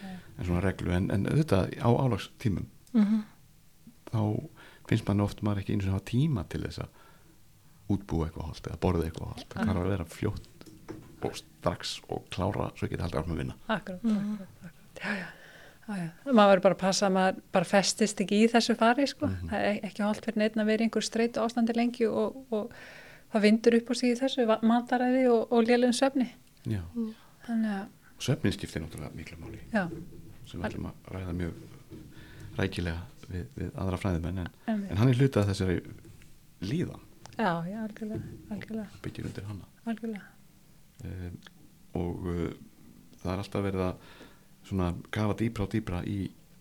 [0.00, 0.12] Já.
[0.38, 3.22] en svona reglu en, en auðvitað á álagstímum Mm
[4.10, 4.20] þá
[4.90, 6.88] finnst mann oft maður ekki einu sem hafa tíma til þess að
[7.94, 10.64] útbúa eitthvað holt eða borða eitthvað holt það þarf að vera fljótt
[11.28, 14.32] og strax og klára svo geta haldið áfram að vinna Akkurat, Mhm.
[14.32, 15.04] akkurat, akkurat.
[15.04, 15.28] Já, já.
[15.90, 16.10] Já, já.
[16.32, 19.26] Maður verður bara að passa að maður bara festist ekki í þessu fari, sko.
[19.26, 19.48] Mhm.
[19.50, 22.72] Það er ekki holdt fyrir neitt að vera einhver streytu ástandi lengi og, og
[23.32, 26.28] það vindur upp á sig í þessu mataræði og, og lélum svefni.
[26.66, 26.82] já,
[27.46, 27.86] Þannig að,
[28.20, 29.86] Svefnin skiptir náttúrulega miklu máli já,
[30.46, 31.62] sem við ætlum að ræða mjög
[32.58, 34.90] rækilega við, við aðra fræðimenn en, einmitt.
[34.90, 35.78] en hann er hlutað þessari
[36.66, 37.06] líðan
[37.36, 39.50] já, já, algjörlega, algjörlega, byggir undir
[39.88, 40.24] algjörlega.
[41.04, 41.38] um,
[42.00, 42.46] og uh,
[43.22, 44.08] það er alltaf verið að
[44.70, 46.18] svona gafa dýbra og dýbra í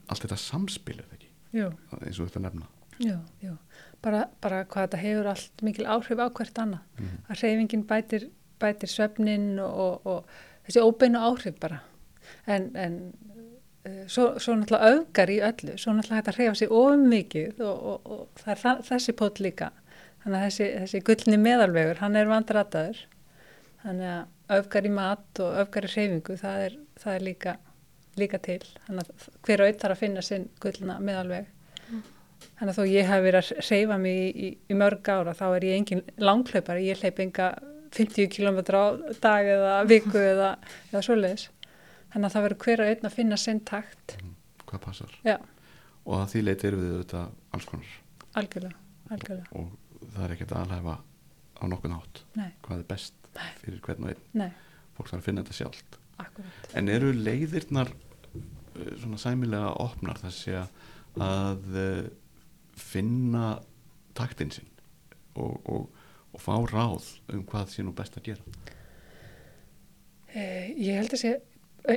[0.09, 2.69] allt þetta samspil það ekki, Jú, eins og þetta nefna
[2.99, 3.55] jú, jú.
[4.03, 6.85] Bara, bara hvað þetta hefur allt mikil áhrif á hvert annað.
[6.99, 7.17] mm.
[7.27, 8.27] Að reyfingin bætir,
[8.59, 11.81] bætir svefnin og, og þessi óbeinu áhrif bara.
[12.49, 12.97] En, en
[13.87, 17.63] uh, svo, svo náttúrulega öfgar í öllu, svo náttúrulega hægt að reyfa sig of mikið
[17.65, 19.71] og, og, og það er þessi pót líka.
[20.23, 22.99] Þannig að þessi, þessi gullni meðalvegur, hann er vandrataður.
[23.85, 27.55] Þannig að öfgar í mat og öfgar í reyfingu, það er, það er líka,
[28.19, 28.61] líka til.
[28.87, 31.47] Þannig að hver auð þarf að finna sinn gullna meðalveg.
[32.59, 35.45] Þannig að þó ég hef verið að reyfa mig í, í, í mörg ára, þá
[35.47, 37.49] er ég engin langhlaupari, ég hleyp enga
[37.95, 38.85] 50 km á
[39.21, 40.55] dag eða viku eða,
[40.91, 41.47] eða svoleiðis.
[42.09, 44.17] Þannig að það verður hver að auðvitað að finna sinn takt.
[44.69, 45.13] hvað passar.
[45.25, 45.37] Já,
[46.05, 47.93] og að því leiti erum við auðvitað alls konar.
[48.39, 49.47] Algjörlega, algjörlega.
[49.59, 50.95] og það er ekkert aðlæfa
[51.59, 54.23] á nokkuð nátt Nei, hvað er best fyrir hvern og einn.
[54.41, 54.49] Nei,
[54.97, 55.99] fólk þarf að finna þetta sjálft.
[56.19, 56.71] Akkurat.
[56.75, 62.09] en eru leiðirnar uh, svona sæmilega opnar þessi að uh,
[62.75, 63.53] finna
[64.17, 64.67] taktinn sinn?
[65.39, 65.98] Og, og,
[66.33, 68.57] og fá ráð um hvað sé nú best að gera?
[70.33, 71.35] Eh, ég held að sé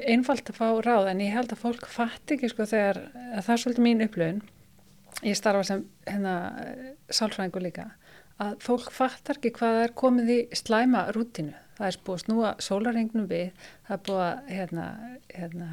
[0.08, 3.02] einfalt að fá ráð en ég held að fólk fatt ekki sko þegar,
[3.36, 4.44] að það er svolítið mín upplöfun
[5.22, 6.36] ég starfa sem hérna
[7.12, 7.90] sálfræðingur líka
[8.42, 12.52] að fólk fattar ekki hvað er komið í slæma rútinu það er búið að snúa
[12.62, 14.86] sólarengnum við það er búið að hérna,
[15.32, 15.68] hérna,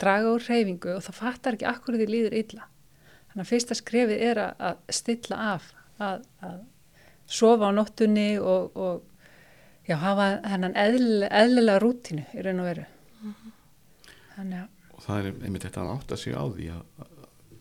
[0.00, 2.68] draga úr reyfingu og það fattar ekki akkur því líður illa.
[3.30, 5.70] Þannig að fyrsta skrefið er að stilla af
[6.02, 6.58] að, að
[7.26, 9.02] sofa á nóttunni og, og
[9.88, 12.86] já, hafa hennan eðl, eðlilega rútinu í raun og veru.
[14.36, 17.02] Þannig að og það er einmitt þetta að átta sig á því að,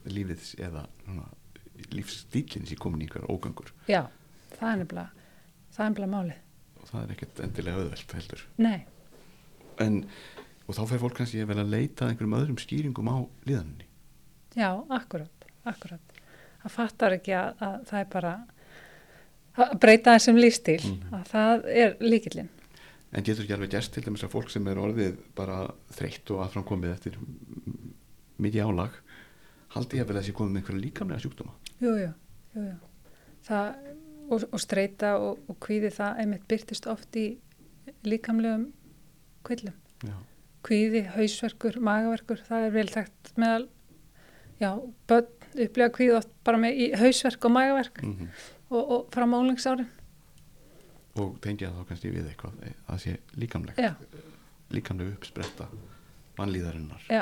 [0.05, 0.85] lífið eða
[1.91, 3.71] lífstílinn sé komin í einhver ógöngur.
[3.91, 4.05] Já,
[4.55, 5.25] það er nefnilega
[5.75, 6.41] það er nefnilega málið.
[6.79, 8.45] Og það er ekkert endilega auðvelt heldur.
[8.61, 8.77] Nei,
[9.83, 9.97] en,
[10.63, 13.17] og þá fer fólk kannski vel að leita einhverjum öðrum skýringum á
[13.49, 13.89] líðaninni.
[14.55, 15.35] Já, akkurat
[15.69, 16.19] akkurat,
[16.63, 18.33] það fattar ekki að, að það er bara
[19.79, 21.13] breyta þessum lífstíl Mhm.
[21.15, 22.49] að það er líkillinn
[23.15, 25.59] en getur ekki alveg gerst til dæmis að fólk sem er orðið bara
[25.95, 27.15] þreytt og aðframkomið eftir
[28.41, 28.97] mikið álag
[29.75, 31.53] haldi ég vel að þessi komið með einhverja líkamlega sjúkdóma?
[31.79, 32.11] Jú, jú,
[32.55, 32.73] jú,
[34.31, 37.25] og, og streyta og, og kvíði það einmitt byrtist oft í
[38.07, 38.69] líkamlegum
[39.45, 39.75] kvillum.
[40.03, 40.15] Já,
[40.65, 43.67] kvíði, hausverkur, magaverkur, það er vel þekkt meðal,
[44.59, 44.71] já,
[45.07, 45.27] börn
[45.67, 48.01] upplega kvíði oft bara með í hausverk og magaverk.
[48.03, 48.29] Mm
[48.69, 49.87] og, og frá málingsárin.
[51.15, 53.77] og tengja þá kannski við eitthvað eh, að sé líkamlegt.
[53.79, 53.93] Já,
[54.75, 55.67] líkamlega uppspretta
[56.37, 57.05] mannlíðarinnar.
[57.07, 57.21] Já,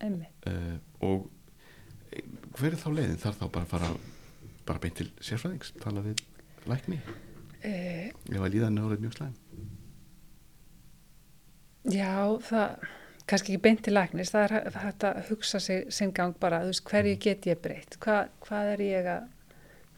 [0.00, 1.26] uh, og
[2.12, 2.22] eh,
[2.56, 3.18] hver er þá leiðin?
[3.20, 3.90] Þarf þá bara fara
[4.68, 6.22] bara beint til sérfræðings tala við
[6.68, 6.98] lækni?
[7.64, 7.74] E,
[8.12, 9.34] ef að líðan er orðið mjög slæm.
[11.88, 12.12] Já,
[12.44, 12.86] það,
[13.30, 16.60] kannski ekki beint til læknis, það er hæ- hægt að hugsa sig sinn gang bara,
[16.64, 19.28] þú veist, hverju get ég breytt, Hva, hvað er ég að,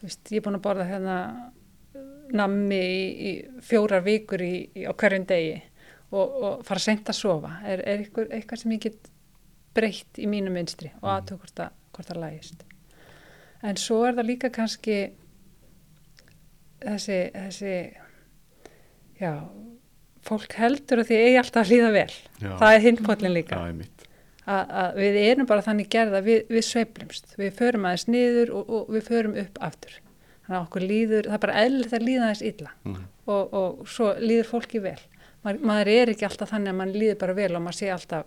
[0.01, 1.17] þú veist, ég er búin að borða hérna
[2.33, 3.31] nammi í, í
[3.67, 5.57] fjórar vikur í, í, á hverjum degi
[6.11, 9.09] og, og fara seint að sofa, er, er eitthvað, eitthvað sem ég get
[9.75, 12.63] breytt í mínu mynstri og aðtöku hvort, það- hvort það lægist.
[13.63, 14.95] En svo er það líka kannski
[16.81, 17.73] þessi, þessi,
[19.21, 19.33] já,
[20.25, 22.13] fólk heldur að því eigi alltaf að líða vel.
[22.41, 23.59] já, Það er hinpollin líka.
[23.61, 24.00] já.
[24.47, 27.35] Að, að við erum bara þannig gerða, við, við sveiflumst.
[27.37, 29.93] Við förum aðeins niður og, og við förum upp aftur.
[30.47, 33.03] Þannig að okkur líður, það er bara eðlilegt að líða aðeins illa Mhm.
[33.27, 34.97] og, og svo líður fólki vel.
[35.45, 38.25] Maður, maður er ekki alltaf þannig að mann líður bara vel og maður sé alltaf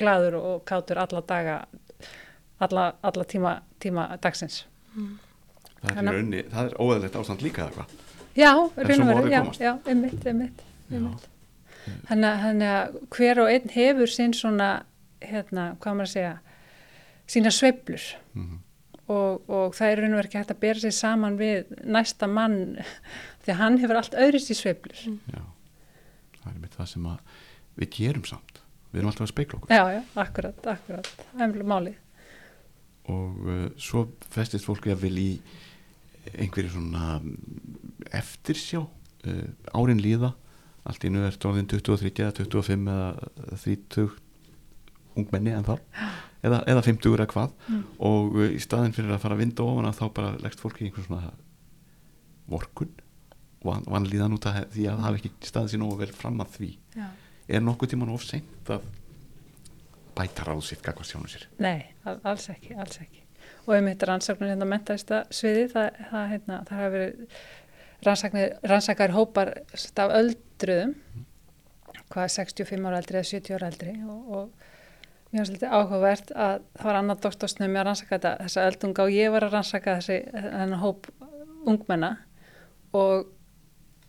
[0.00, 1.56] gladur og kátur alla daga,
[2.60, 4.64] alla, alla tíma, tíma dagsins.
[5.82, 7.98] það er, rauninni, það er óæðilegt ástand líka eða hvað
[8.38, 9.60] Já, En raun svo og má veru, orðið já, komast.
[9.60, 10.96] já, einmitt, einmitt, Já.
[10.96, 11.24] einmitt.
[12.08, 14.68] Þannig að- þannig að hver og einn hefur sinn svona,
[15.20, 16.34] hérna, hvað maður að segja,
[17.30, 18.10] sína sveiflur.
[18.34, 18.58] Mm
[19.10, 22.28] og, og það er raun og veru ekki hægt að bera sig saman við næsta
[22.30, 22.58] mann
[23.42, 25.00] því að hann hefur allt öðrist í sveiflur.
[25.32, 25.42] já,
[26.40, 27.40] það er einmitt það sem að
[27.80, 28.62] við gerum samt.
[28.90, 29.74] Við erum alltaf að speikla okkur.
[29.74, 31.98] Já, já, akkurat, akkurat, það er mjög málið.
[33.10, 35.30] og uh, svo festist fólk að vil í
[36.36, 37.36] einhverju svona mm,
[38.20, 40.34] eftirsjá uh, árin líða.
[40.86, 44.12] Allt í nú er orðin 23 eða 25 eða 30
[45.18, 45.74] ungmenni en þá
[46.46, 47.82] eða, eða 50 eða hvað Mm.
[47.98, 50.80] og uh, í staðin fyrir að fara að vinda ofan að þá bara leggst fólk
[50.80, 51.32] í einhver svona
[52.50, 52.92] vorkun
[53.64, 56.54] van, vanlíðan út af því að það hafi ekki staðið sér nógu vel fram að
[56.56, 57.06] því Já.
[57.56, 58.86] er nokkuð tíman of seint að
[60.16, 63.22] bæta ráð sitt gagvað sjálfum sér Nei, al- alls ekki, alls ekki.
[63.66, 67.36] Og um þetta rannsóknir hérna mentaðista sviði, það, það, hérna, það hafa verið
[68.08, 70.94] rannsaknir, rannsakar hópar af öldruðum,
[72.10, 74.69] hvað er 65 ára eldri eða 70 ára eldri og, og
[75.30, 79.12] mér finnst þetta áhugavert að það var annar doktorsnum að rannsaka þetta, þessa öldunga og
[79.14, 81.10] ég var að rannsaka þessi þennan hóp
[81.70, 82.10] ungmenna
[82.96, 83.28] og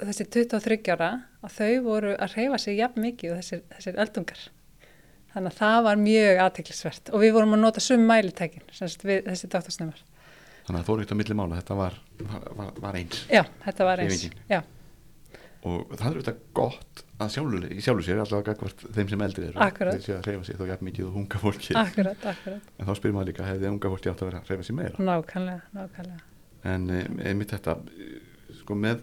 [0.01, 1.11] þessi 23 ára
[1.45, 4.41] að þau voru að reyfa sig jafn mikið og þessir, þessir öldungar.
[5.31, 10.01] Þannig að það var mjög aðteklisvert og við vorum að nota sum við þessi doktorsnumar.
[10.65, 11.95] þannig að það fór eitt á milli mála, þetta var,
[12.57, 14.27] var, var eins Já, þetta var eins.
[15.61, 19.67] Og það er auðvitað gott að sjálfur, sjálfur sér allavega gagvart þeim sem eldri eru.
[19.77, 22.67] Þeir séu að reyfa sig þá jafn mikið og unga fólki akkurat, akkurat.
[22.77, 25.07] en þá spyrir maður líka hefði unga fólki átt að vera að reyfa sig meira?
[25.09, 26.27] Nákvæmlega, nákvæmlega.
[26.73, 28.13] en e, einmitt þetta eh,
[28.61, 29.01] sko með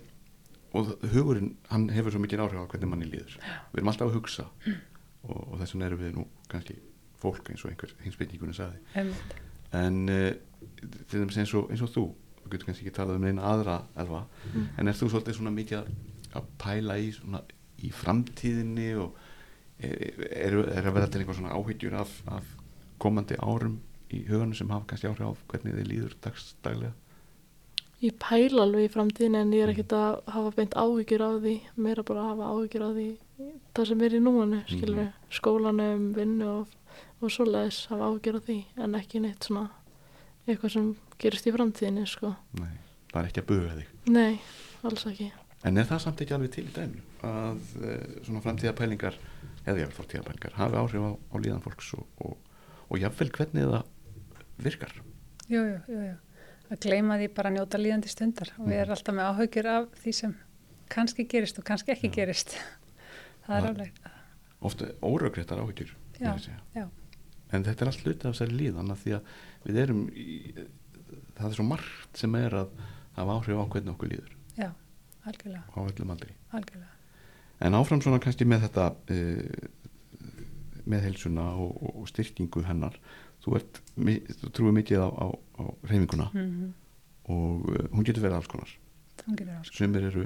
[0.78, 3.38] og hugurinn, hann hefur svo mikið áhrif á hvernig manni líður.
[3.72, 6.76] Við erum alltaf að hugsa og, og þess vegna erum við nú kannski
[7.18, 8.82] fólk eins og einhver hinsbytningunni sagði.
[8.94, 9.38] Einmitt.
[9.74, 10.32] en uh,
[11.08, 12.04] til dæmis eins og, eins og þú
[12.48, 14.24] þú getur kannski ekki talað um eina aðra elva
[14.78, 15.90] en er þú svolítið svona mikið
[16.38, 17.42] að pæla í svona
[17.84, 19.18] í framtíðinni og
[19.78, 22.48] er, er, er að vera til einhver svona áhyggjur af, af
[22.98, 23.78] komandi árum
[24.14, 26.94] í huganum sem hafa kannski áhrif á hvernig þið líður dagstaglega
[27.98, 31.54] Ég pæla alveg í framtíðin en ég er ekkert að hafa beint áhyggjur af því,
[31.82, 33.06] meira bara að hafa áhyggjur af því
[33.74, 36.76] það sem er í núinu, skilur við, skólanum, vinnu og,
[37.18, 39.66] og svoleiðis hafa áhyggjur af því en ekki neitt svona
[40.46, 40.86] eitthvað sem
[41.18, 42.32] gerist í framtíðinni, sko.
[42.60, 42.78] Nei,
[43.10, 44.38] það er ekki að buga þig Nei,
[44.86, 45.30] alls ekki.
[45.66, 49.18] En er það samt ekki alveg til í dæminu að uh, svona framtíðapælingar
[49.64, 52.36] eða jáfnvel fórtíðapælingar hafi áhrif á, á líðan fólks og, og,
[52.88, 53.92] og jáfnvel hvernig það
[54.68, 54.94] virkar
[55.48, 56.16] Jú, jú, jú, jú.
[56.68, 59.86] Að gleyma því bara að njóta líðandi stundar og við erum alltaf með áhyggjur af
[60.02, 60.34] því sem
[60.92, 62.52] kannski gerist og kannski ekki gerist.
[63.46, 64.00] Það er alveg,
[64.68, 64.90] ofta
[66.18, 66.58] Já, segja.
[66.74, 66.84] já,
[67.54, 69.28] en þetta er allt hluti af þessari líðan af því að
[69.64, 70.34] við erum í,
[71.38, 72.72] það er svo margt sem er að
[73.16, 74.37] hafa áhrif á hvernig okkur líður já,
[75.26, 76.32] algjörlega, á öllum aldri.
[76.52, 76.92] Algjörlega.
[77.60, 79.68] en áfram svona kannski með þetta uh,
[80.88, 82.94] með heilsuna og, og, styrkingu hennar.
[83.44, 83.80] Þú, ert,
[84.40, 85.26] þú trúið mikið á, á,
[85.60, 86.74] á reyfinguna Mm
[87.28, 88.70] og uh, hún getur verið alls konar.
[89.26, 89.68] Hún getur alls.
[89.76, 90.22] sumir eru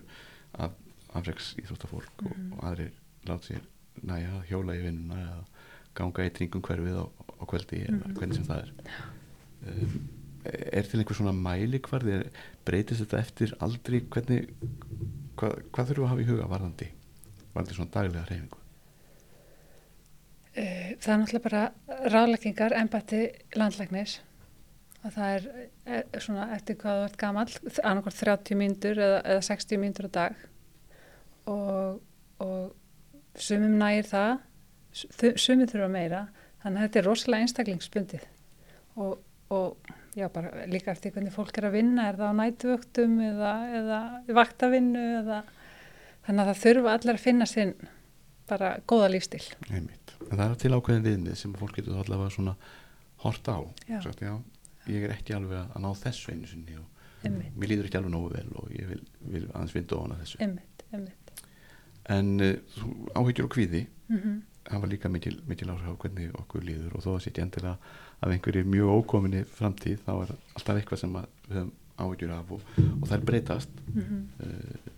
[0.54, 0.70] af,
[1.18, 2.52] afreks íþróttafólk og, Mhm.
[2.52, 2.92] og aðrir
[3.26, 3.58] lát sér
[4.06, 5.40] næja hjóla í vinnuna eða
[5.98, 8.14] ganga í kringum hverfið á, á kvöldi eða Mhm.
[8.20, 8.72] hvernig sem það er.
[9.66, 10.08] Um,
[10.44, 12.30] er til einhver svona mælikvarð er,
[12.68, 14.48] breytist þetta eftir aldrei hvernig
[15.36, 16.88] hvað, hvað þurfum við að hafa í huga varðandi
[17.54, 18.58] varðandi svona daglega reyfingu
[20.54, 23.20] Eh, Það er náttúrulega bara ráðleggingar, embætti
[23.56, 24.18] landlæknis.
[25.02, 25.46] Og það er,
[25.96, 30.16] er svona eftir hvað þú ert gamall, annarkvært 30 mínútur eða, eða 60 mínútur á
[30.18, 30.42] dag.
[31.50, 32.02] Og,
[32.44, 34.34] og sumum nægir það,
[35.00, 36.20] su- sumum þurfa meira,
[36.62, 38.28] þannig að þetta er rosalega einstaklingsbundið.
[39.00, 39.16] Og,
[39.56, 43.52] og já, bara líka eftir hvernig fólk er að vinna, er það á nætuvöktum eða,
[43.80, 43.98] eða
[44.36, 45.40] vaktavinnu eða
[46.26, 47.74] þannig að það þurfa allir að finna sinn
[48.52, 49.42] bara góða lífstil.
[49.70, 50.14] Einmitt.
[50.28, 52.56] en það er til ákveðin viðmið sem fólk getur allavega svona
[53.24, 54.00] hort á Já.
[54.04, 54.34] Sagt, já,
[54.90, 56.88] ég er ekki alveg að ná þessu einu sinni og
[57.22, 57.54] Einmitt.
[57.56, 60.40] mér líður ekki alveg nógu vel og ég vil, vil aðeins vinda ofan að þessu
[60.42, 61.34] Einmitt, einmitt.
[62.10, 62.80] en uh,
[63.14, 67.08] áhyggjur og kvíði Mm hafa líka mikil, mikil áhrif á hvernig okkur líður og þó
[67.16, 67.72] að setja endilega
[68.22, 72.60] af einhverju mjög ókominni framtíð þá er alltaf eitthvað sem við höfum áhyggjur af og,
[72.80, 73.80] og það er breytast.
[73.94, 74.22] -hmm.
[74.46, 74.92] uh,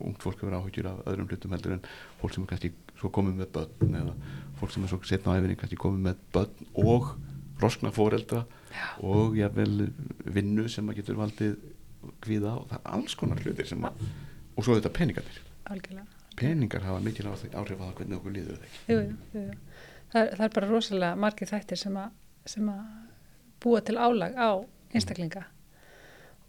[0.00, 1.84] ungt fólk hefur áhyggjur af öðrum hlutum heldur en
[2.20, 4.14] fólk sem er kannski svo komið með börn eða
[4.60, 7.12] fólk sem er svo setna á æfinni kannski komið með börn og
[7.62, 8.44] roskna foreldra
[8.98, 9.90] og jafnvel
[10.24, 11.56] vinnu sem að getur valdið
[12.24, 13.92] kvíða og það er alls konar hlutir sem að
[14.56, 15.38] og svo þetta peningarnir.
[15.72, 16.06] Algjörlega.
[16.36, 19.54] peningar hafa mikil áhrif á hvernig okkur líður það
[20.12, 22.10] Það, er- það er bara rosalega margir þættir sem að,
[22.52, 22.80] sem að
[23.62, 24.50] búa til álag á
[24.92, 25.44] einstaklinga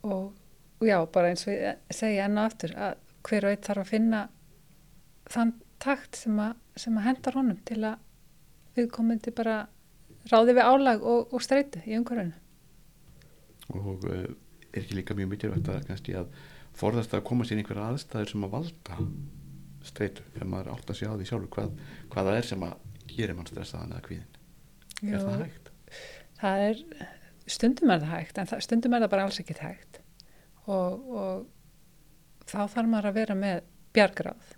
[0.03, 0.33] og,
[0.81, 3.83] og já, bara eins og ég segja enn og aftur að hver og einn þarf
[3.85, 4.23] að finna
[5.31, 5.53] þann
[5.83, 8.01] takt sem að, sem að hendar honum til að
[8.75, 9.57] viðkomandi bara
[10.31, 12.33] ráði við álag og, og streitu í umhverfinu.
[13.73, 14.25] og uh,
[14.73, 16.33] er ekki líka mjög mikilvægt að kannski að
[16.75, 18.97] forðast að koma sér einhverja aðstæður sem að valda
[19.85, 21.73] streitu, þegar maður átt að sjá því sjálfur hvað,
[22.13, 22.73] hvað það er sem að
[23.09, 24.39] gerir mann stressaðan eða kvíðin
[25.03, 25.71] er það hægt?
[26.39, 26.81] Það er,
[27.57, 30.01] stundum er það hægt, en það, stundum er það bara alls ekki hægt
[30.63, 33.63] og, og þá þarf maður að vera með
[33.95, 34.53] bjargráð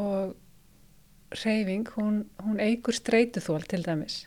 [0.00, 0.34] og
[1.44, 4.24] reyfing, hún, hún eigur streituþól til dæmis.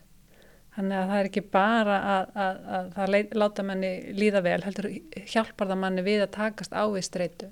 [0.73, 4.61] Þannig að það er ekki bara að, að, að það leit, láta manni líða vel,
[4.63, 4.87] heldur
[5.33, 7.49] hjálpar það manni við að takast á við streitu.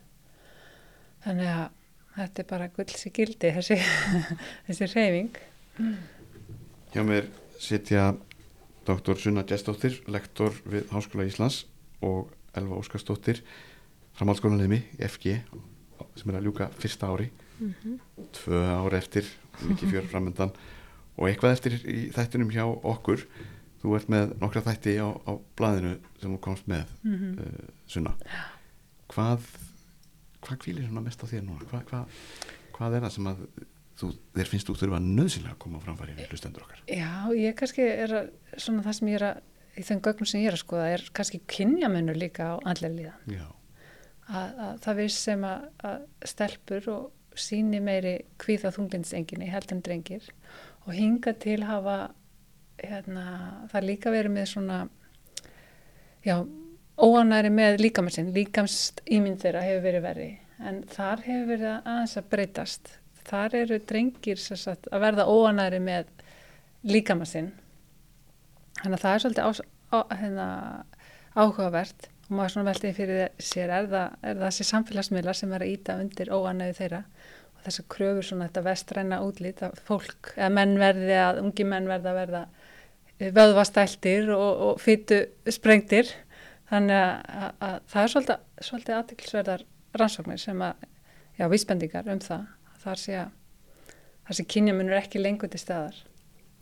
[1.25, 1.67] Þannig að
[2.15, 3.77] þetta er bara gulls í gildi þessi,
[4.69, 5.41] þessi reyfing
[6.91, 7.29] Hjá mér
[7.61, 8.11] sitja
[8.85, 11.63] doktor Sunna Gjestóttir, lektor við Háskóla Íslands
[12.03, 13.43] og Elva Óskarsdóttir,
[14.17, 15.37] framhaldsskólanleimi FG
[16.17, 17.99] sem er að ljúka fyrsta ári, mm -hmm.
[18.33, 19.25] tvö ári eftir,
[19.63, 20.51] mikið fjör framöndan
[21.17, 23.27] og eitthvað eftir í þættunum hjá okkur.
[23.81, 27.39] Þú ert með nokkra þætti á, á blaðinu sem þú komst með, mm -hmm.
[27.39, 28.13] uh, Sunna.
[29.07, 29.39] Hvað,
[30.41, 31.65] hvað kvílir svona mest á þér núna?
[31.69, 32.05] Hvað, hvað,
[32.73, 33.37] hvað er það sem að
[34.01, 36.83] þú, þér finnst þú þurfa nöðsynlega að koma framfæri við hlustendur okkar?
[36.89, 39.41] Já, ég kannski er að, svona það sem ég er að,
[39.77, 43.35] í þeim gögnum sem ég er að skoða, er kannski kynjamennur líka á andlega líðan.
[43.37, 43.47] Já.
[44.31, 49.83] Að, að það við sem að, að stelpur og síni meiri kvíða þunglinsenginni heldur en
[49.85, 50.31] drengir
[50.85, 51.99] og hinga til hafa,
[52.81, 53.25] hérna,
[53.71, 54.79] það líka verið með svona,
[56.25, 56.41] já,
[57.01, 62.29] óanæri með líkamsinn, líkamst ímynd þeirra hefur verið verið, en þar hefur verið aðeins að
[62.33, 62.91] breytast
[63.27, 66.09] þar eru drengir sagt, að verða óanæri með
[66.87, 67.51] líkamassinn
[68.81, 69.51] þannig að það er svolítið á,
[69.91, 70.47] á, hérna,
[71.35, 72.07] áhugavert.
[72.27, 75.73] Og maður svona veltið fyrir sér er það, er það þessi samfélagsmiðlar sem er að
[75.73, 77.01] íta undir óanæði þeirra?
[77.51, 81.67] Og þess að kröfur svona þetta vestræna útlít að fólk, eða menn verði að ungi
[81.67, 82.43] menn verða að verða
[83.21, 85.19] vöðvastæltir og, og fytu
[85.51, 86.09] sprengtir.
[86.71, 89.67] Þannig að, að, að það er svolítið, svolítið aðtiklisverðar
[89.99, 90.89] rannsóknir sem að,
[91.35, 92.47] já, vísbendingar um það
[92.83, 93.29] þar sé að
[94.27, 95.95] þar sé kynjamunur ekki lengur til staðar.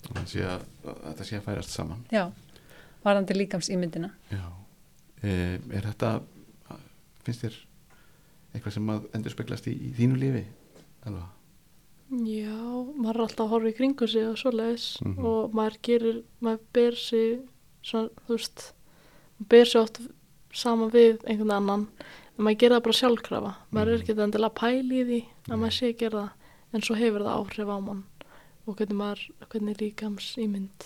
[0.09, 2.05] Það sé að, þetta sé að færast saman.
[2.13, 2.24] Já,
[3.03, 4.45] varandi líkams ímyndina Já.
[5.24, 6.13] E, Er þetta
[7.26, 7.57] finnst þér
[8.55, 10.45] eitthvað sem að endur speglast í, í þínu lífi
[11.05, 11.28] alveg?
[12.09, 12.55] Já,
[12.97, 15.26] maður er alltaf að horfa í kringu sig og svoleiðis Mhm.
[15.26, 17.39] og maður gerir, maður ber sig
[17.84, 18.63] svona, þú veist
[19.38, 19.99] maður ber sig oft
[20.53, 21.88] saman við einhvern annan
[22.39, 24.01] en maður gerir það bara sjálfkrafa maður er Mhm.
[24.03, 25.19] ekki endilega að pæla í því
[25.49, 26.31] að maður sé að gera það
[26.73, 28.03] en svo hefur það áhrif á mann
[28.67, 30.85] og hvernig maður, hvernig líkams ímynd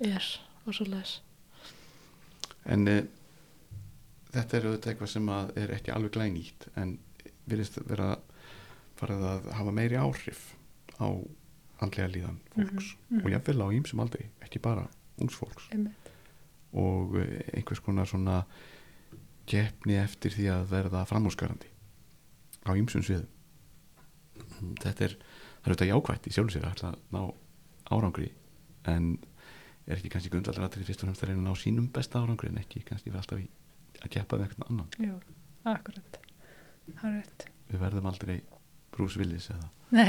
[0.00, 0.26] er
[0.66, 1.20] og svoleiðis
[2.66, 2.96] En e,
[4.34, 6.96] þetta er auðvitað eitthvað sem að er ekki alveg glænýtt en
[7.48, 8.16] virðist vera
[8.98, 10.40] farið að hafa meiri áhrif
[10.98, 11.06] á
[11.80, 13.24] andlega líðan fólks Mhm, mhm.
[13.24, 14.88] og jáfnvel á ýmsum aldrei, ekki bara
[15.20, 16.10] ungs fólks Einmitt.
[16.74, 18.44] og e, einhvers konar svona
[19.50, 21.70] keppni eftir því að verða framhúsgarandi
[22.66, 23.32] á ýmsum sviðum.
[24.82, 27.22] Þetta er það er auðvitað jákvætt í sjálf sér að að ná
[27.90, 28.28] árangri
[28.90, 29.08] en
[29.86, 32.50] er ekki kannski grundvallar aðrið fyrst og fremst að reyna að ná sínum besta árangri
[32.52, 33.48] en ekki kannski vera alltaf í
[34.02, 34.88] að keppa við eitthvað annan?
[35.02, 35.16] Jú,
[35.72, 36.18] akkurat.
[36.86, 37.46] Það er rétt.
[37.66, 38.36] Við verðum aldrei
[38.96, 39.68] Bruce Willis eða?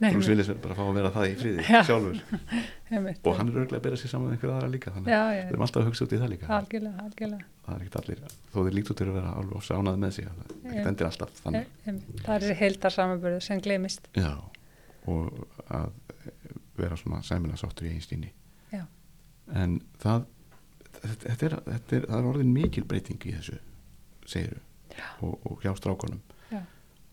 [0.00, 1.80] Bruce Willis verður bara að fá að vera það í friði Já.
[1.88, 2.22] sjálfur.
[3.28, 5.52] Og hann er örglega að bera sér saman með einhverja aðra líka þannig að við
[5.52, 6.50] erum alltaf að hugsa út í það líka.
[6.58, 7.48] Algjörlega, algjörlega.
[7.64, 10.32] Það er ekkert allir, þó þeir líkt út til að vera alveg sánað með sig,
[10.64, 11.38] það endir alltaf.
[11.44, 14.32] Það er heildar samanbörðu sem glemist já
[15.10, 15.92] og að
[16.78, 18.30] vera svona sæmilega sáttur í einstíni
[19.52, 20.24] en það
[21.02, 23.58] þetta, er, þetta er, það er orðin mikil breyting í þessu,
[24.30, 24.62] segiru
[25.26, 26.62] og, og hjá strákonum Já.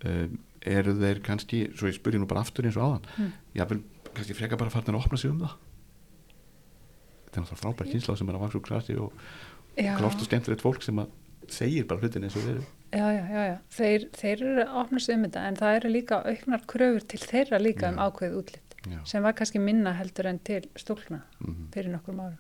[0.07, 3.32] um, eru þeir kannski svo ég spurði nú bara aftur eins og áðan Mm.
[3.55, 3.82] jáfnvel
[4.14, 5.55] kannski freka bara farin að opna sig um það
[7.26, 9.14] þetta er náttúrulega frábær kynsla sem er að vaksa úr krasi og
[9.80, 11.09] Já, klárt og skemmtilegt fólk sem að
[11.47, 13.57] segir bara hlutin eins og þeir eru já, já, já, já.
[13.72, 17.20] Þeir, þeir eru að opna sig um þetta en það eru líka auknar kröfur til
[17.24, 18.09] þeirra líka um Já.
[18.09, 18.99] ákveðið útlitt Já.
[19.07, 21.70] sem var kannski minna heldur en til stúlna Mhm.
[21.74, 22.38] fyrir nokkrum árum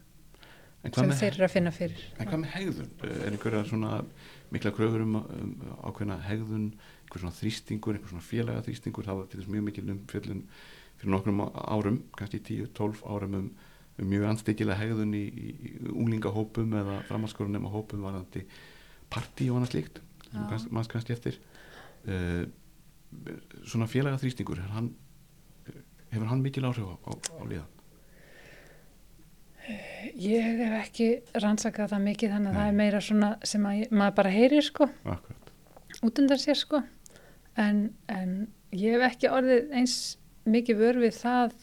[0.93, 2.89] sem með- þeir eru að finna fyrir En hvað með hegðun?
[3.03, 4.05] Er einhverja svona
[4.51, 6.73] mikla kröfur um, um ákveðna hegðun,
[7.11, 10.45] einhver svona þrýstingur, einhver svona félaga þrýstingur, það var til þess mjög mikil um fjöllun
[11.01, 13.49] fyrir nokkrum árum, kannski 10-12 árum um,
[13.99, 18.45] um mjög anstíkilega hegðun í, í unglingahópum eða framhalskórunum á hópum varðandi
[19.11, 20.01] partí og annað slíkt,
[20.31, 21.39] kannski, maður kannski eftir.
[22.07, 22.45] Uh,
[23.67, 24.93] svona félaga þrýstingur, hann,
[26.13, 27.69] hefur hann mikil áhrif á, á, á liðan?
[30.17, 31.07] Ég hef ekki
[31.43, 32.71] rannsakað það mikið þannig að það Nei.
[32.71, 35.51] er meira svona sem að, maður bara heyrir sko Akkurat.
[36.01, 36.81] út undan sér sko
[37.59, 38.35] en, en
[38.71, 39.95] ég hef ekki orðið eins
[40.47, 41.55] mikið vör við það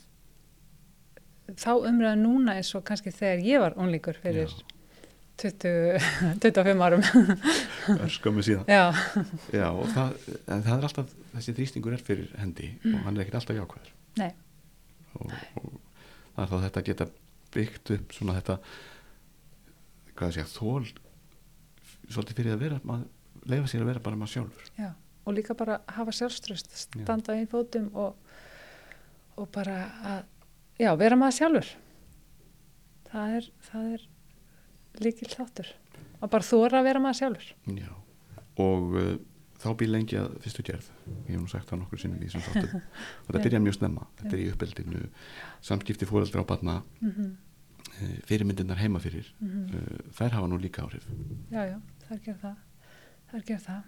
[1.59, 4.53] þá umræða núna eins og kannski þegar ég var unlingur fyrir
[5.39, 6.03] 20,
[6.43, 7.05] 25 árum
[8.05, 8.67] Örskömmu síðan.
[8.69, 8.91] já,
[9.55, 10.13] Já, og það,
[10.51, 13.93] það er alltaf, þessi þrýstingur er fyrir hendi og hann er ekkert alltaf jákvæður.
[14.21, 14.31] nei,
[15.19, 15.33] Og,
[15.63, 15.71] og
[16.37, 17.07] það er þá þetta að geta
[17.55, 18.59] byggt upp svona þetta,
[20.13, 20.91] hvað það segja, þól,
[22.13, 23.09] svolítið fyrir að vera, maður,
[23.49, 24.69] leifa sér að vera bara maður sjálfur.
[24.79, 24.91] já
[25.29, 28.17] og líka bara hafa sjálfströst standa í fótum og,
[29.37, 29.77] og bara
[30.13, 30.21] að
[30.81, 31.73] já, vera maður sjálfur.
[33.09, 34.07] Það er, það er
[35.05, 35.73] líkil þáttur
[36.19, 37.51] og bara þóra að vera maður sjálfur.
[37.77, 37.91] Já,
[38.65, 39.11] og uh,
[39.61, 40.89] þá býr lengi að fyrstu gerð.
[41.27, 42.89] Ég hef nú sagt það nokkur sinnum í þessum þáttum.
[43.27, 45.05] Og það byrjar mjög snemma, þetta er í uppeldinu
[45.69, 47.29] samskipti fóreldra á batna mhm,
[48.31, 49.29] fyrirmyndirnar heima fyrir.
[49.45, 49.69] Mhm.
[49.77, 51.05] uh, þær hafa nú líka áhrif.
[51.53, 52.67] Já, já, það er það.
[53.29, 53.87] Það er það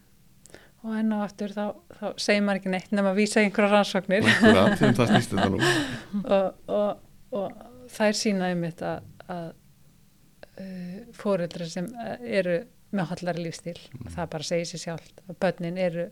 [0.81, 1.65] og enn og aftur þá,
[1.99, 4.27] þá segir maður ekki neitt nema að vísa einhverja rannsóknir.
[4.41, 5.61] Það nú
[6.37, 7.07] og, og,
[7.37, 8.93] og þær sína um þetta
[9.31, 12.61] að uh, fóreldrar sem uh, eru
[12.91, 14.09] með hollari lífstíl Mm.
[14.17, 16.07] það bara segir sér sjálft að börnin eru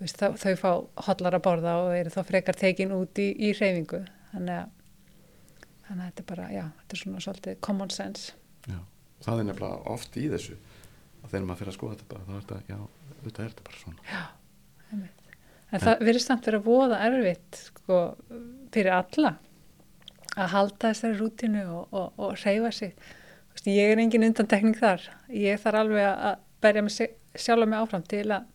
[0.00, 0.70] veist, þau, þau fá
[1.06, 4.00] hollar að borða og eru þá frekar tekin út í, í reyfingu
[4.32, 4.70] þannig að
[5.86, 8.32] þannig að þetta er bara, já, þetta er svona svolítið common sense.
[8.70, 8.78] Já,
[9.26, 10.56] það er nefnilega oft í þessu
[11.20, 12.78] að þegar maður fyrir að skoða þetta bara, þá er þetta, já,
[13.24, 14.24] þetta er þetta bara svona
[14.90, 15.30] Einmitt.
[15.70, 17.98] En það verður samt verið að voða erfitt sko,
[18.74, 19.32] fyrir alla
[20.40, 22.94] að halda þessari rútinu og, og, og reyfa sig.
[23.50, 25.04] Þú Veist, ég er engin undantekning þar.
[25.34, 26.94] Ég þarf alveg að berja mig
[27.38, 28.46] sjálfa mig áfram til að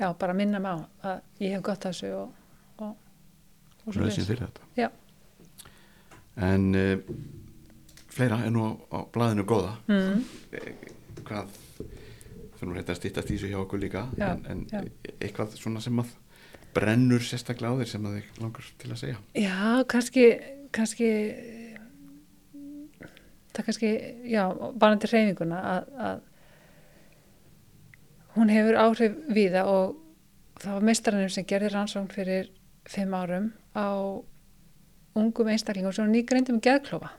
[0.00, 0.78] já, bara minna mig á
[1.12, 2.32] að ég hef gott að þessu og,
[2.82, 2.96] og,
[3.96, 4.88] Rauðsinn fyrir þetta Já.
[6.48, 6.94] En uh,
[8.12, 10.72] fleira er nú á, blaðinu góða Mm, Eh,
[11.26, 11.48] hvað
[12.68, 14.82] nú þetta að stýttast í þessu hjá okkur líka Já, en, en já.
[15.18, 16.12] eitthvað svona sem að
[16.72, 19.56] brennur sérstaklega á þér sem að þig langar til að segja já,
[19.92, 20.26] kannski,
[20.72, 21.08] kannski
[23.52, 23.90] það kannski,
[24.32, 24.44] já,
[24.80, 26.20] varandi reyfinguna að, að
[28.36, 29.98] hún hefur áhrif víða og
[30.62, 32.48] það var meistarannum sem gerði rannsókn fyrir
[32.88, 33.92] fimm árum á
[35.18, 37.12] ungum einstaklingum sem hún nýgreindum með geðklofa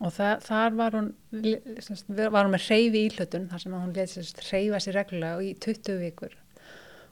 [0.00, 3.76] og það, þar var hún li- sem sagt, var hún með reyfi íhlutun þar sem
[3.76, 6.34] hún leti sérst reyfa sér reglulega í 20 vikur.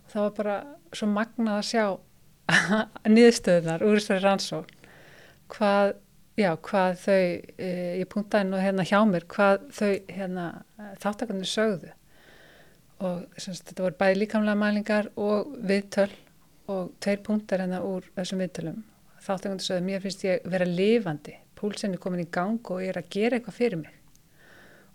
[0.05, 0.57] Og það var bara
[0.93, 1.85] svo magnað að sjá
[3.14, 4.80] niðurstöðunar úr þessari rannsókn.
[5.55, 5.93] Hvað,
[6.41, 7.70] já, hvað þau e,
[8.01, 10.49] ég punktaði nú hérna hjá mér hvað þau hérna
[11.03, 11.93] þáttakarnir sögðu.
[13.05, 16.11] Og semst, þetta voru bæði líkamlega mælingar og viðtöl
[16.72, 18.82] og tveir punktar hérna úr þessum viðtölum.
[19.24, 23.01] Þáttakarnir sögðu mér finnst ég vera lifandi púlsinn er komin í gang og ég er
[23.01, 23.97] að gera eitthvað fyrir mig.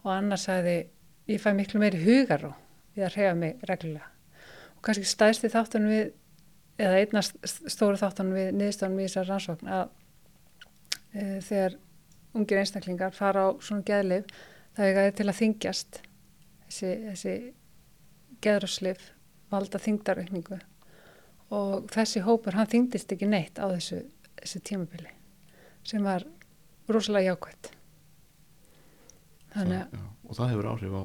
[0.05, 0.77] Og annars sagði
[1.33, 2.53] ég fæ miklu meiri hugaró
[2.95, 4.09] við að reyfa mig reglulega.
[4.77, 6.11] Og kannski stæðsti þáttunum við
[6.79, 9.89] eða einna st- stóru þáttunum við niðurstofnum í þessar rannsókn að
[11.11, 11.75] e, þegar
[12.39, 14.29] ungir einstaklingar fara á svona geðlif
[14.77, 16.01] það er til að þingjast
[16.69, 17.33] þessi, þessi
[18.45, 19.09] geðröfslif
[19.51, 20.59] valda þingdaraukningu
[21.57, 24.03] og þessi hópur hann þingdist ekki neitt á þessu,
[24.39, 25.11] þessu tímabili
[25.83, 26.23] sem var
[26.95, 27.71] rosalega jákvætt.
[29.53, 31.03] Þannig að, og það hefur áhrif á,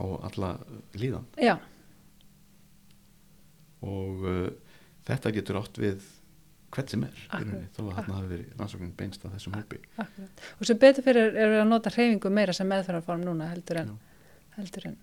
[0.00, 0.50] á alla
[0.96, 1.26] líðan.
[1.40, 1.54] Já,
[3.86, 4.48] og uh,
[5.08, 6.08] þetta getur átt við
[6.70, 7.22] hvert sem er
[7.74, 9.80] þó að þarna hafi verið rannsóknin beinst að þessum hópi.
[9.98, 10.42] Akkurat.
[10.58, 13.96] Og sem betur fyrir er við að nota hreyfingu meira sem meðferðarform núna heldur en,
[14.54, 14.98] heldur en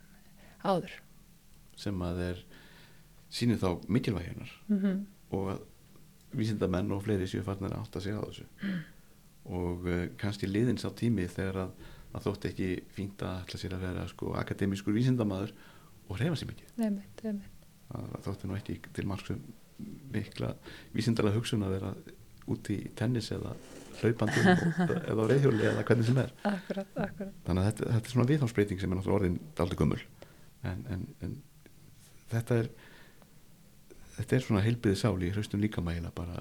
[0.63, 0.93] áður.
[1.77, 2.43] Sem að er
[3.33, 8.23] sýnir þá mikilvægjarnar mm og að vísindamenn og fleiri séu farnir að átta sig á
[8.23, 8.45] þessu
[9.53, 13.77] og uh, kannski liðins á tími þegar að, að þótt ekki fínt að ætla sér
[13.77, 15.55] að vera sko, akademískur vísindamaður
[16.07, 16.75] og reyfa sér mikið.
[16.77, 17.65] Einmitt, einmitt.
[17.95, 19.41] að þótti nú ekki til margsum
[20.13, 20.53] mikla
[20.95, 21.91] vísindalega hugsun að vera
[22.47, 23.51] úti í tennis eða
[23.99, 24.43] hlaupandi
[25.11, 26.33] eða á reyðhjóli eða hvernig sem er.
[26.47, 27.35] Akkurat, akkurat.
[27.45, 29.99] Þannig að þetta, þetta er svona viðhásbreyting sem er náttúrulega orðin daldi gummul
[30.65, 31.35] en, en, en
[32.31, 32.69] þetta er
[34.17, 36.39] þetta er svona heilbriði sál í hraustum líkamægila bara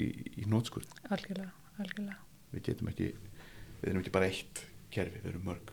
[0.00, 0.08] í,
[0.40, 2.18] í nótskurð algjörlega, algjörlega
[2.54, 4.64] við getum ekki við erum ekki bara eitt
[4.94, 5.72] kerfi, við erum mörg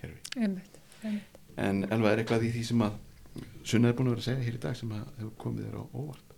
[0.00, 1.38] kerfi einmitt, einmitt.
[1.56, 2.98] en Elva er eitthvað í því sem að
[3.62, 5.76] Sunna er búin að vera að segja hér í dag sem að hefur komið þér
[5.78, 6.30] á óvart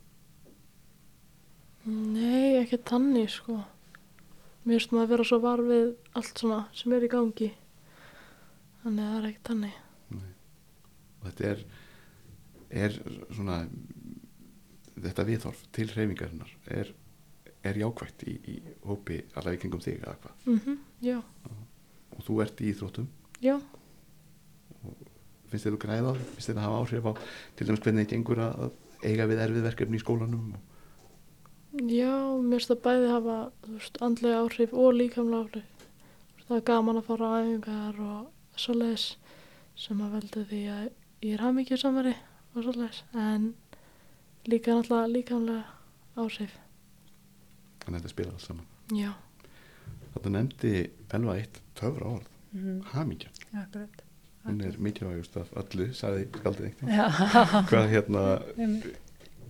[1.83, 3.57] Nei, ekki tanni sko.
[4.63, 7.49] Mér finnst maður að vera svo var við allt svona sem er í gangi.
[8.85, 9.71] Þannig að það er ekki tanni.
[10.15, 10.29] Nei.
[11.19, 11.65] og þetta er
[12.73, 12.95] er
[13.35, 13.57] svona
[15.03, 16.93] þetta viðhorf til hreyfingarinnar er,
[17.63, 18.55] er jákvægt í, í
[18.87, 21.19] hópi allavega í kringum þig eða hvað Mm Já,
[22.17, 23.09] og þú ert í íþróttum
[23.43, 23.57] já,
[25.51, 27.13] finnst þér þú græða finnst þér að hafa áhrif á
[27.57, 28.71] til dæmis hvernig þetta gengur að
[29.03, 30.61] eiga við erfið verkefni í skólanum og,
[31.91, 33.37] já, mér finnst það bæði hafa,
[33.67, 35.87] veist, andlega áhrif og líkamlega áhrif.
[36.47, 39.07] Það er gaman að fara á æfingar og svoleiðis
[39.79, 40.83] sem að veldu því að
[41.25, 42.15] ég er hafmyggju samari
[42.53, 43.03] og svoleiðis.
[43.17, 43.55] En
[44.51, 45.65] líka náttúrulega líkamlega
[46.21, 46.59] áhrif.
[47.87, 48.67] Að þetta spila alls saman.
[48.97, 49.11] Já,
[50.15, 50.73] þetta nefndi
[51.19, 54.03] Elva eitt töfra orð Mm hamingja, akkurat.
[54.45, 56.83] Hún er mikilvægust af öllu, sagði skaldið eitt.
[56.85, 57.07] Já,
[57.71, 58.25] hvað hérna,
[58.59, 58.99] einmitt.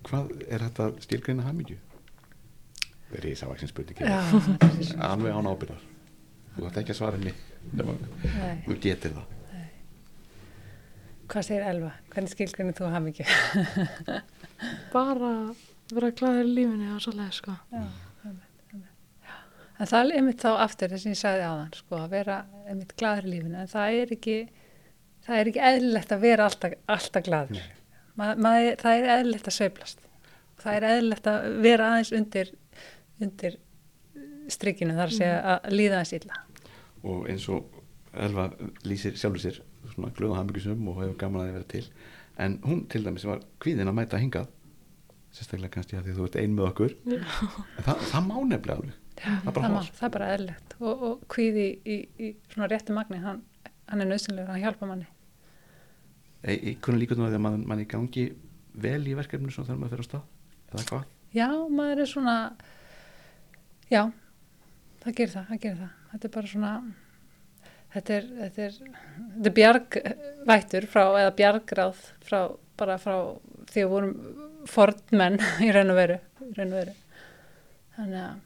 [0.07, 1.75] hvað er þetta skilgreina hamingju?
[3.09, 5.83] það er ísavaksin spurning já þetta er svo- alveg án ábyrðar
[6.55, 7.33] þú ætti ekki að svara henni.
[7.73, 8.63] Nei.
[8.69, 9.27] þú getur það.
[11.33, 11.91] Hvað segir Elva?
[12.13, 13.27] Hvernig skilgrunni þú ekki?
[14.95, 15.29] bara
[15.93, 17.55] vera glæður í lífinu og svolítið sko.
[17.73, 17.83] Já.
[19.83, 22.35] En það er einmitt þá aftur þess að ég sagði áðan, sko, að vera
[22.71, 24.35] einmitt gladur í lífinu, en það er ekki,
[25.25, 27.65] það er ekki eðlilegt að vera alltaf, alltaf gladur.
[28.15, 30.05] Ma, ma, það er eðlilegt að sveiflast.
[30.63, 32.53] Það er eðlilegt að vera aðeins undir,
[33.27, 33.59] undir
[34.55, 36.41] strykinu þar að segja að líða aðeins illa.
[37.03, 37.79] og eins og
[38.23, 38.47] Elva
[38.87, 39.61] lýsir sjálfur sér
[39.91, 41.85] svona glöða hambyggisum og hefur gaman að því vera til.
[42.39, 44.47] En hún til dæmis var kvíðin að mæta hingað
[45.33, 46.99] sérstaklega kannski að því þú ert ein með okkur.
[47.83, 51.25] Það, það má nefnilega alveg það er bara má- það er bara eðlilegt og, og
[51.33, 51.97] kvíði í, í,
[52.27, 53.41] í svona réttu magni, hann,
[53.91, 55.07] hann er nöðsynlegur, hann hjálpa manni.
[56.43, 58.25] í hvernig líka því að mann man í gangi
[58.73, 60.23] vel í verkefninu svona þegar maður fyrir á stað
[60.73, 62.33] eða hvað Já, maður er svona,
[63.89, 64.01] já,
[65.01, 65.93] það gerir það, það gerir það.
[66.11, 66.73] Þetta er bara svona,
[67.95, 72.37] þetta er, þetta er, þetta er bjargvættur frá, eða bjargráð frá,
[72.77, 73.15] bara frá
[73.71, 74.13] því að vorum
[74.69, 76.93] fornmenn í raun og veru, í raun og veru.
[77.97, 78.37] Þannig að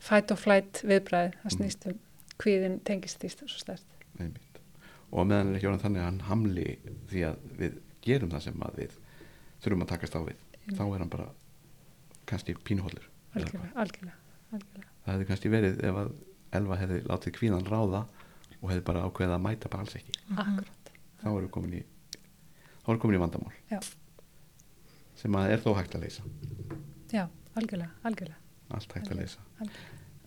[0.00, 1.98] fight or flight viðbræði, það snýst um
[2.40, 3.84] kvíðin tengist því svo stert.
[4.18, 4.60] Einmitt.
[5.10, 6.66] og meðan er ekki orðan þannig að hann hamli
[7.10, 8.96] því að við gerum það sem að við
[9.64, 10.38] þurfum að takast á við
[10.76, 11.28] þá er hann bara
[12.30, 14.16] kannski pínuhólur Algjörlega, algjörlega,
[14.54, 14.90] algjörlega.
[15.04, 16.12] það hefði kannski verið ef að
[16.58, 18.00] Elva hefði látið kvíðan ráða
[18.60, 20.92] og hefði bara ákveðið að mæta bara alls ekki Akkurat.
[21.20, 23.80] þá erum við komin í þá erum við komin í vandamál Já.
[25.20, 26.24] sem að er þó hægt að leysa
[27.14, 27.24] Já,
[27.58, 28.38] algjörlega, algjörlega.
[28.76, 29.40] Allt hægt að leysa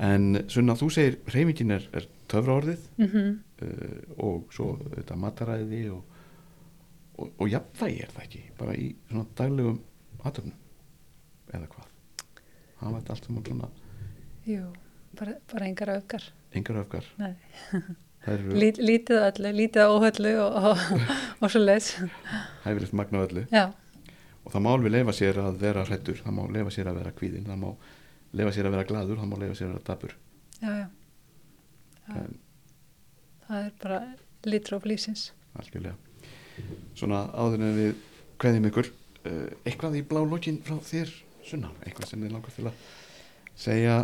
[0.04, 5.84] en Sunna þú segir reymingin er, er töfra orðið Mm uh, og svo þetta mataræði
[5.94, 6.04] og,
[7.18, 9.80] og, og jafnvægi er það ekki bara í svona daglegum
[10.24, 10.60] aðtöfnum
[11.54, 11.92] eða hvað?
[12.82, 13.70] Hafa þetta allt saman svona
[14.44, 14.64] Jú,
[15.20, 16.26] bara, bara engar öfgar.
[16.52, 17.06] engar öfgar?
[18.28, 20.84] Eru Lít, lítið öllu, lítið óhöllu og, og,
[21.44, 21.90] og svo leis.
[22.64, 23.44] hæfilegt magna öllu.
[23.52, 23.66] Já,
[24.44, 27.12] og það má alveg leifa sér að vera hrættur það má leifa sér að vera
[27.20, 27.70] kvíðin það má
[28.34, 30.16] leifa sér að vera gladur, það má leifa sér að vera dabur
[30.62, 30.88] já, já.
[32.08, 32.18] já.
[32.24, 32.40] en
[33.44, 34.00] Það er bara
[34.48, 35.28] litróf lífsins.
[35.60, 35.96] algjörlega
[36.98, 37.94] svona áður en við
[38.42, 41.12] kveðjum ykkur uh, eitthvað í blá lokin frá þér
[41.44, 42.84] sunna, eitthvað sem þið langar til að
[43.60, 43.98] segja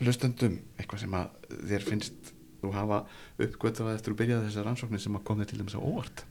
[0.00, 3.02] hlustendum eitthvað sem að þér finnst þú hafa
[3.40, 6.24] uppgötað eftir að byrja þessar rannsóknir sem að kom þér til dæmis á óvart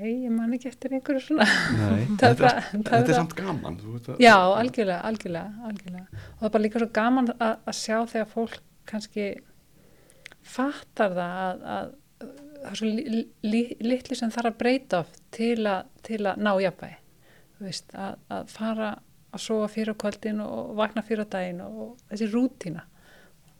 [0.00, 1.44] Nei, ég man ekki eftir einhverju svona.
[1.76, 6.06] Nei, er þetta, er, er þetta er bara- samt gaman að- Já, algjörlega, algjörlega, algjörlega.
[6.30, 8.56] Og það er bara líka svo gaman að, að sjá þegar fólk
[8.90, 9.26] kannski
[10.50, 11.92] fattar það að, að
[12.60, 15.76] það er svo li, li, litlu sem þarf að breyta oft til, a,
[16.06, 16.98] til að ná jafnvægi.
[17.58, 18.90] Þú veist, að, að fara
[19.30, 22.86] að sofa fyrir kvöldin og vakna fyrir á daginn og, og þessi rútína,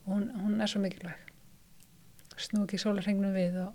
[0.08, 1.28] hún, hún er svo mikilvæg.
[2.40, 3.74] Snú ekki sólarhengnum við og,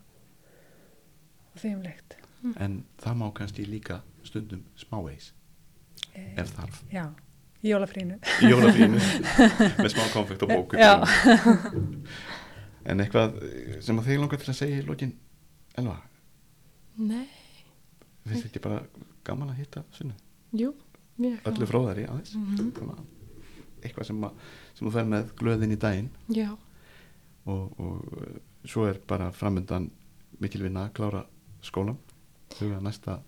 [1.54, 1.76] og því
[2.46, 2.62] leikt.
[2.66, 5.32] en það má kannski líka stundum smáveis
[6.16, 6.82] ef þarf.
[6.94, 7.06] Já,
[7.64, 8.18] í jólafrínu.
[8.42, 9.00] í jólafínu
[9.84, 10.94] með smá konfekt og bók Já.
[12.90, 13.40] en eitthvað
[13.84, 15.16] sem að þig langar til að segja í lokin
[15.76, 15.98] Elva,
[16.96, 17.26] Nei,
[18.24, 18.78] finnst þetta bara
[19.28, 20.14] gaman að hitta sunnu,
[20.56, 20.70] jú,
[21.20, 22.32] mjög öllu fróðari aðeins.
[22.40, 22.70] Mhm.
[22.78, 22.96] Svona,
[23.84, 24.46] eitthvað sem, að,
[24.78, 26.08] sem þú fer með glöðin í daginn.
[26.32, 26.54] Já,
[27.52, 29.90] og, og uh, svo er bara framöndan
[30.40, 31.26] mikil vinna að klára
[31.66, 32.00] skólan
[32.60, 33.20] huga næsta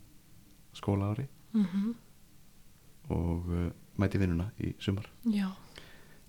[0.74, 1.96] skóla ári mm
[3.10, 5.48] og uh, mæti vinnuna í sumar já,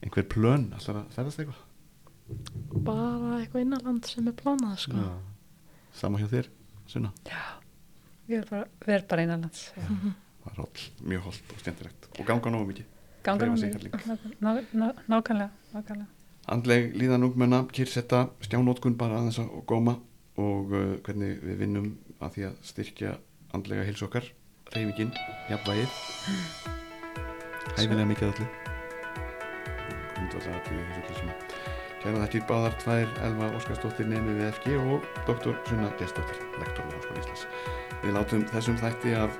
[0.03, 5.01] einhver plön, allar að ferðast eitthvað bara eitthvað innanland sem er planað sko.
[5.01, 5.16] Já.
[5.99, 6.49] sama hjá þér,
[6.86, 7.11] Sunna
[8.28, 9.72] Ég er bara, verð bara innanlands.
[9.74, 9.88] Já.
[9.88, 10.14] Mhm.
[10.44, 12.84] það er holl, mjög holt og skemmtilegt og ganga nógu mikið
[13.24, 13.74] Ganga Hreyfa nú sig mig.
[13.74, 14.38] helling.
[14.40, 16.07] Ná- ná- ná- Nákvæmlega, nákvæmlega.
[16.49, 19.99] Andleg líðan ungmenna, kýrsetta, skjánótkun bara aðeins að góma
[20.38, 21.88] og uh, hvernig við vinnum
[22.22, 23.14] að því að styrkja
[23.56, 24.26] andlega heils okkar,
[24.74, 25.12] reyfingin,
[25.48, 25.90] jafnvægið,
[27.76, 28.50] hæfilega mikið svona.
[31.98, 36.86] Kæra þetta í báðar tvær, Elva Óskarsdóttir nemi við FG og doktor Sunna Gestóttir, lektor
[36.86, 37.46] við Háskóla Íslands.
[38.04, 39.38] Við látum þessum þætti af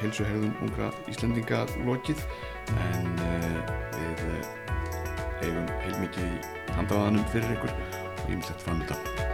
[0.00, 2.22] heilsuhegðun ungra Íslendinga lokið
[2.88, 3.58] en uh,
[3.98, 4.54] við uh,
[5.44, 8.96] eigum heilmikið í handaðanum fyrir ykkur og ég myndi þetta framönda.
[9.04, 9.29] Verið sæl.